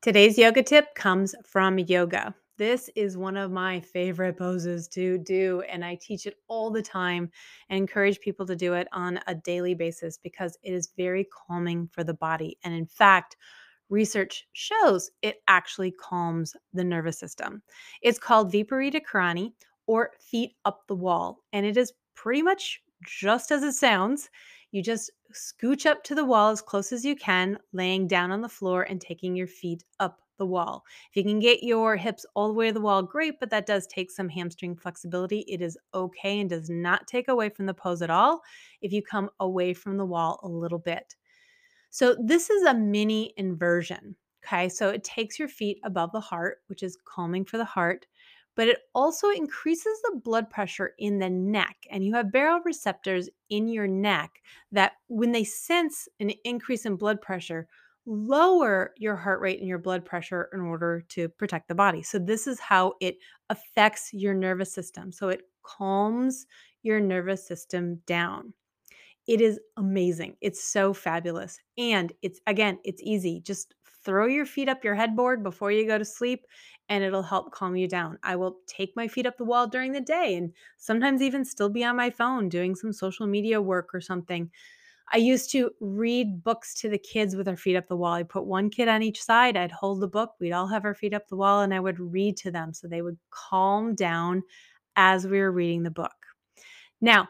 Today's 0.00 0.38
yoga 0.38 0.62
tip 0.62 0.94
comes 0.94 1.34
from 1.44 1.80
yoga. 1.80 2.36
This 2.56 2.88
is 2.94 3.16
one 3.16 3.36
of 3.36 3.50
my 3.50 3.80
favorite 3.80 4.38
poses 4.38 4.86
to 4.90 5.18
do, 5.18 5.64
and 5.68 5.84
I 5.84 5.98
teach 6.00 6.26
it 6.26 6.36
all 6.46 6.70
the 6.70 6.82
time 6.82 7.32
and 7.68 7.78
encourage 7.78 8.20
people 8.20 8.46
to 8.46 8.54
do 8.54 8.74
it 8.74 8.86
on 8.92 9.18
a 9.26 9.34
daily 9.34 9.74
basis 9.74 10.18
because 10.18 10.56
it 10.62 10.72
is 10.72 10.92
very 10.96 11.26
calming 11.48 11.88
for 11.88 12.04
the 12.04 12.14
body. 12.14 12.58
And 12.62 12.72
in 12.72 12.86
fact, 12.86 13.36
research 13.90 14.46
shows 14.52 15.10
it 15.22 15.42
actually 15.48 15.92
calms 15.92 16.56
the 16.72 16.84
nervous 16.84 17.18
system. 17.18 17.62
It's 18.02 18.18
called 18.18 18.52
Viparita 18.52 19.00
Karani 19.02 19.52
or 19.86 20.12
feet 20.20 20.54
up 20.64 20.86
the 20.88 20.94
wall, 20.94 21.40
and 21.52 21.66
it 21.66 21.76
is 21.76 21.92
pretty 22.14 22.42
much 22.42 22.80
just 23.06 23.50
as 23.50 23.62
it 23.62 23.74
sounds. 23.74 24.30
You 24.72 24.82
just 24.82 25.10
scooch 25.32 25.86
up 25.86 26.02
to 26.04 26.14
the 26.14 26.24
wall 26.24 26.50
as 26.50 26.62
close 26.62 26.92
as 26.92 27.04
you 27.04 27.14
can, 27.16 27.58
laying 27.72 28.06
down 28.06 28.30
on 28.30 28.40
the 28.40 28.48
floor 28.48 28.82
and 28.82 29.00
taking 29.00 29.36
your 29.36 29.46
feet 29.46 29.84
up 30.00 30.20
the 30.38 30.46
wall. 30.46 30.84
If 31.10 31.16
you 31.16 31.22
can 31.22 31.38
get 31.38 31.62
your 31.62 31.96
hips 31.96 32.26
all 32.34 32.48
the 32.48 32.54
way 32.54 32.68
to 32.68 32.72
the 32.72 32.80
wall, 32.80 33.02
great, 33.02 33.38
but 33.38 33.50
that 33.50 33.66
does 33.66 33.86
take 33.86 34.10
some 34.10 34.28
hamstring 34.28 34.76
flexibility. 34.76 35.40
It 35.40 35.60
is 35.60 35.78
okay 35.94 36.40
and 36.40 36.50
does 36.50 36.68
not 36.68 37.06
take 37.06 37.28
away 37.28 37.50
from 37.50 37.66
the 37.66 37.74
pose 37.74 38.02
at 38.02 38.10
all 38.10 38.40
if 38.80 38.92
you 38.92 39.02
come 39.02 39.30
away 39.40 39.74
from 39.74 39.96
the 39.96 40.06
wall 40.06 40.40
a 40.42 40.48
little 40.48 40.78
bit. 40.78 41.14
So, 41.94 42.16
this 42.20 42.50
is 42.50 42.64
a 42.64 42.74
mini 42.74 43.32
inversion. 43.36 44.16
Okay, 44.44 44.68
so 44.68 44.90
it 44.90 45.04
takes 45.04 45.38
your 45.38 45.46
feet 45.48 45.78
above 45.84 46.10
the 46.10 46.20
heart, 46.20 46.58
which 46.66 46.82
is 46.82 46.98
calming 47.06 47.44
for 47.44 47.56
the 47.56 47.64
heart 47.64 48.06
but 48.56 48.68
it 48.68 48.78
also 48.94 49.30
increases 49.30 50.00
the 50.02 50.20
blood 50.24 50.48
pressure 50.50 50.94
in 50.98 51.18
the 51.18 51.28
neck. 51.30 51.76
And 51.90 52.04
you 52.04 52.14
have 52.14 52.26
baroreceptors 52.26 53.28
in 53.50 53.68
your 53.68 53.88
neck 53.88 54.42
that, 54.72 54.92
when 55.08 55.32
they 55.32 55.44
sense 55.44 56.08
an 56.20 56.30
increase 56.44 56.86
in 56.86 56.96
blood 56.96 57.20
pressure, 57.20 57.66
lower 58.06 58.92
your 58.96 59.16
heart 59.16 59.40
rate 59.40 59.58
and 59.58 59.68
your 59.68 59.78
blood 59.78 60.04
pressure 60.04 60.48
in 60.52 60.60
order 60.60 61.00
to 61.08 61.28
protect 61.30 61.68
the 61.68 61.74
body. 61.74 62.02
So, 62.02 62.18
this 62.18 62.46
is 62.46 62.60
how 62.60 62.94
it 63.00 63.16
affects 63.50 64.10
your 64.12 64.34
nervous 64.34 64.72
system. 64.72 65.10
So, 65.10 65.28
it 65.28 65.42
calms 65.64 66.46
your 66.82 67.00
nervous 67.00 67.46
system 67.46 68.02
down. 68.06 68.52
It 69.26 69.40
is 69.40 69.58
amazing. 69.76 70.36
It's 70.40 70.62
so 70.62 70.92
fabulous. 70.92 71.58
And 71.78 72.12
it's, 72.22 72.40
again, 72.46 72.78
it's 72.84 73.02
easy. 73.02 73.40
Just 73.40 73.74
throw 74.04 74.26
your 74.26 74.44
feet 74.44 74.68
up 74.68 74.84
your 74.84 74.94
headboard 74.94 75.42
before 75.42 75.72
you 75.72 75.86
go 75.86 75.96
to 75.96 76.04
sleep 76.04 76.46
and 76.90 77.02
it'll 77.02 77.22
help 77.22 77.52
calm 77.52 77.74
you 77.74 77.88
down. 77.88 78.18
I 78.22 78.36
will 78.36 78.58
take 78.66 78.92
my 78.96 79.08
feet 79.08 79.26
up 79.26 79.38
the 79.38 79.44
wall 79.44 79.66
during 79.66 79.92
the 79.92 80.00
day 80.00 80.34
and 80.36 80.52
sometimes 80.76 81.22
even 81.22 81.44
still 81.44 81.70
be 81.70 81.84
on 81.84 81.96
my 81.96 82.10
phone 82.10 82.50
doing 82.50 82.74
some 82.74 82.92
social 82.92 83.26
media 83.26 83.62
work 83.62 83.88
or 83.94 84.00
something. 84.02 84.50
I 85.12 85.18
used 85.18 85.50
to 85.52 85.70
read 85.80 86.42
books 86.42 86.74
to 86.80 86.88
the 86.88 86.98
kids 86.98 87.36
with 87.36 87.48
our 87.48 87.56
feet 87.56 87.76
up 87.76 87.88
the 87.88 87.96
wall. 87.96 88.12
I 88.12 88.22
put 88.22 88.46
one 88.46 88.68
kid 88.70 88.88
on 88.88 89.02
each 89.02 89.22
side. 89.22 89.56
I'd 89.56 89.72
hold 89.72 90.00
the 90.00 90.08
book. 90.08 90.32
We'd 90.40 90.52
all 90.52 90.66
have 90.66 90.84
our 90.84 90.94
feet 90.94 91.14
up 91.14 91.28
the 91.28 91.36
wall 91.36 91.62
and 91.62 91.72
I 91.72 91.80
would 91.80 92.00
read 92.00 92.36
to 92.38 92.50
them 92.50 92.74
so 92.74 92.88
they 92.88 93.02
would 93.02 93.18
calm 93.30 93.94
down 93.94 94.42
as 94.96 95.26
we 95.26 95.38
were 95.38 95.52
reading 95.52 95.82
the 95.82 95.90
book. 95.90 96.12
Now, 97.00 97.28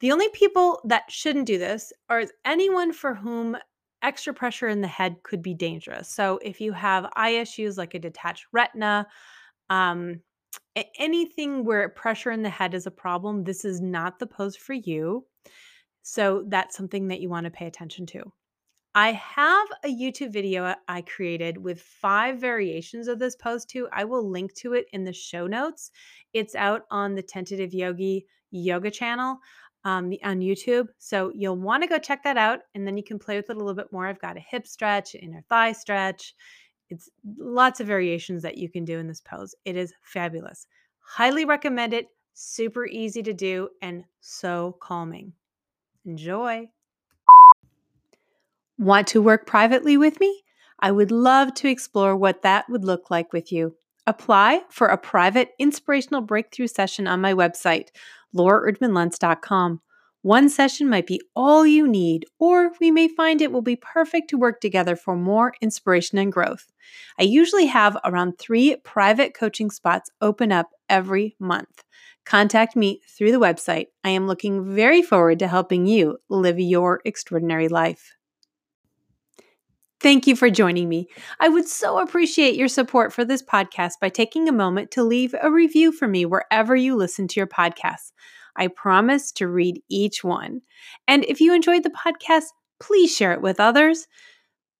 the 0.00 0.12
only 0.12 0.28
people 0.30 0.80
that 0.84 1.10
shouldn't 1.10 1.46
do 1.46 1.58
this 1.58 1.92
are 2.08 2.24
anyone 2.44 2.92
for 2.92 3.14
whom 3.14 3.56
extra 4.02 4.32
pressure 4.32 4.68
in 4.68 4.80
the 4.80 4.88
head 4.88 5.16
could 5.22 5.42
be 5.42 5.54
dangerous. 5.54 6.08
So 6.08 6.38
if 6.42 6.60
you 6.60 6.72
have 6.72 7.10
eye 7.16 7.30
issues 7.30 7.76
like 7.76 7.94
a 7.94 7.98
detached 7.98 8.46
retina, 8.52 9.06
um, 9.70 10.20
anything 10.98 11.64
where 11.64 11.88
pressure 11.88 12.30
in 12.30 12.42
the 12.42 12.50
head 12.50 12.74
is 12.74 12.86
a 12.86 12.92
problem, 12.92 13.44
this 13.44 13.64
is 13.64 13.80
not 13.80 14.18
the 14.18 14.26
pose 14.26 14.56
for 14.56 14.74
you. 14.74 15.26
So 16.02 16.44
that's 16.48 16.76
something 16.76 17.08
that 17.08 17.20
you 17.20 17.28
want 17.28 17.44
to 17.44 17.50
pay 17.50 17.66
attention 17.66 18.06
to. 18.06 18.32
I 18.94 19.12
have 19.12 19.68
a 19.84 19.88
YouTube 19.88 20.32
video 20.32 20.74
I 20.88 21.02
created 21.02 21.58
with 21.58 21.80
five 21.80 22.40
variations 22.40 23.06
of 23.06 23.18
this 23.18 23.36
pose 23.36 23.64
too. 23.64 23.88
I 23.92 24.04
will 24.04 24.28
link 24.28 24.54
to 24.54 24.72
it 24.72 24.86
in 24.92 25.04
the 25.04 25.12
show 25.12 25.46
notes. 25.46 25.90
It's 26.32 26.54
out 26.54 26.82
on 26.90 27.14
the 27.14 27.20
Attentive 27.20 27.74
Yogi 27.74 28.26
yoga 28.50 28.90
channel 28.90 29.38
um, 29.88 30.12
on 30.22 30.40
YouTube. 30.40 30.88
So 30.98 31.32
you'll 31.34 31.56
want 31.56 31.82
to 31.82 31.88
go 31.88 31.98
check 31.98 32.22
that 32.24 32.36
out 32.36 32.60
and 32.74 32.86
then 32.86 32.98
you 32.98 33.02
can 33.02 33.18
play 33.18 33.36
with 33.36 33.48
it 33.48 33.56
a 33.56 33.58
little 33.58 33.74
bit 33.74 33.90
more. 33.90 34.06
I've 34.06 34.20
got 34.20 34.36
a 34.36 34.40
hip 34.40 34.66
stretch, 34.66 35.14
inner 35.14 35.42
thigh 35.48 35.72
stretch. 35.72 36.34
It's 36.90 37.08
lots 37.38 37.80
of 37.80 37.86
variations 37.86 38.42
that 38.42 38.58
you 38.58 38.70
can 38.70 38.84
do 38.84 38.98
in 38.98 39.08
this 39.08 39.22
pose. 39.22 39.54
It 39.64 39.76
is 39.76 39.94
fabulous. 40.02 40.66
Highly 41.00 41.46
recommend 41.46 41.94
it. 41.94 42.06
Super 42.34 42.86
easy 42.86 43.22
to 43.22 43.32
do 43.32 43.70
and 43.80 44.04
so 44.20 44.76
calming. 44.80 45.32
Enjoy. 46.04 46.68
Want 48.78 49.08
to 49.08 49.22
work 49.22 49.46
privately 49.46 49.96
with 49.96 50.20
me? 50.20 50.42
I 50.78 50.92
would 50.92 51.10
love 51.10 51.54
to 51.54 51.68
explore 51.68 52.14
what 52.14 52.42
that 52.42 52.66
would 52.68 52.84
look 52.84 53.10
like 53.10 53.32
with 53.32 53.50
you. 53.50 53.74
Apply 54.06 54.62
for 54.70 54.86
a 54.86 54.96
private 54.96 55.50
inspirational 55.58 56.22
breakthrough 56.22 56.68
session 56.68 57.06
on 57.06 57.20
my 57.20 57.34
website, 57.34 57.88
lauraerdmanluntz.com. 58.34 59.80
One 60.22 60.48
session 60.48 60.88
might 60.88 61.06
be 61.06 61.20
all 61.36 61.64
you 61.64 61.86
need, 61.86 62.26
or 62.40 62.72
we 62.80 62.90
may 62.90 63.06
find 63.06 63.40
it 63.40 63.52
will 63.52 63.62
be 63.62 63.76
perfect 63.76 64.28
to 64.30 64.38
work 64.38 64.60
together 64.60 64.96
for 64.96 65.14
more 65.14 65.54
inspiration 65.60 66.18
and 66.18 66.32
growth. 66.32 66.72
I 67.18 67.22
usually 67.22 67.66
have 67.66 67.96
around 68.04 68.38
three 68.38 68.76
private 68.84 69.32
coaching 69.32 69.70
spots 69.70 70.10
open 70.20 70.50
up 70.50 70.70
every 70.88 71.36
month. 71.38 71.82
Contact 72.26 72.76
me 72.76 73.00
through 73.08 73.32
the 73.32 73.40
website. 73.40 73.86
I 74.04 74.10
am 74.10 74.26
looking 74.26 74.74
very 74.74 75.02
forward 75.02 75.38
to 75.38 75.48
helping 75.48 75.86
you 75.86 76.18
live 76.28 76.58
your 76.58 77.00
extraordinary 77.04 77.68
life. 77.68 78.17
Thank 80.00 80.26
you 80.26 80.36
for 80.36 80.48
joining 80.48 80.88
me. 80.88 81.08
I 81.40 81.48
would 81.48 81.66
so 81.66 81.98
appreciate 81.98 82.54
your 82.54 82.68
support 82.68 83.12
for 83.12 83.24
this 83.24 83.42
podcast 83.42 83.94
by 84.00 84.08
taking 84.08 84.48
a 84.48 84.52
moment 84.52 84.92
to 84.92 85.02
leave 85.02 85.34
a 85.40 85.50
review 85.50 85.90
for 85.90 86.06
me 86.06 86.24
wherever 86.24 86.76
you 86.76 86.94
listen 86.94 87.26
to 87.28 87.40
your 87.40 87.48
podcasts. 87.48 88.12
I 88.56 88.68
promise 88.68 89.32
to 89.32 89.48
read 89.48 89.82
each 89.88 90.22
one. 90.22 90.62
And 91.06 91.24
if 91.24 91.40
you 91.40 91.52
enjoyed 91.52 91.82
the 91.82 91.90
podcast, 91.90 92.46
please 92.80 93.14
share 93.14 93.32
it 93.32 93.42
with 93.42 93.58
others. 93.58 94.06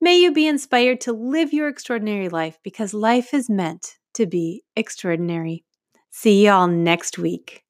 May 0.00 0.20
you 0.20 0.32
be 0.32 0.46
inspired 0.46 1.00
to 1.02 1.12
live 1.12 1.52
your 1.52 1.68
extraordinary 1.68 2.28
life 2.28 2.58
because 2.62 2.94
life 2.94 3.34
is 3.34 3.50
meant 3.50 3.96
to 4.14 4.26
be 4.26 4.62
extraordinary. 4.76 5.64
See 6.10 6.44
y'all 6.44 6.68
next 6.68 7.18
week. 7.18 7.64